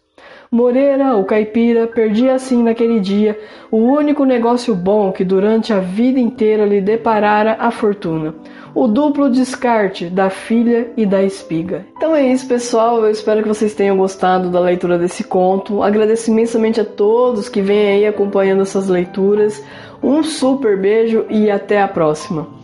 Moreira, 0.50 1.16
o 1.16 1.24
caipira, 1.24 1.86
perdia 1.86 2.34
assim 2.34 2.62
naquele 2.62 3.00
dia 3.00 3.38
o 3.70 3.78
único 3.78 4.24
negócio 4.24 4.74
bom 4.74 5.10
que 5.10 5.24
durante 5.24 5.72
a 5.72 5.80
vida 5.80 6.20
inteira 6.20 6.64
lhe 6.64 6.80
deparara 6.80 7.56
a 7.58 7.70
fortuna. 7.70 8.34
O 8.74 8.86
duplo 8.86 9.30
descarte 9.30 10.06
da 10.06 10.30
filha 10.30 10.90
e 10.96 11.06
da 11.06 11.22
espiga. 11.22 11.86
Então 11.96 12.14
é 12.14 12.26
isso, 12.26 12.46
pessoal. 12.46 13.02
Eu 13.02 13.10
espero 13.10 13.42
que 13.42 13.48
vocês 13.48 13.74
tenham 13.74 13.96
gostado 13.96 14.50
da 14.50 14.60
leitura 14.60 14.98
desse 14.98 15.24
conto. 15.24 15.82
Agradeço 15.82 16.30
imensamente 16.30 16.80
a 16.80 16.84
todos 16.84 17.48
que 17.48 17.62
vêm 17.62 17.88
aí 17.88 18.06
acompanhando 18.06 18.62
essas 18.62 18.88
leituras. 18.88 19.64
Um 20.02 20.22
super 20.22 20.78
beijo 20.78 21.24
e 21.30 21.50
até 21.50 21.80
a 21.80 21.88
próxima. 21.88 22.55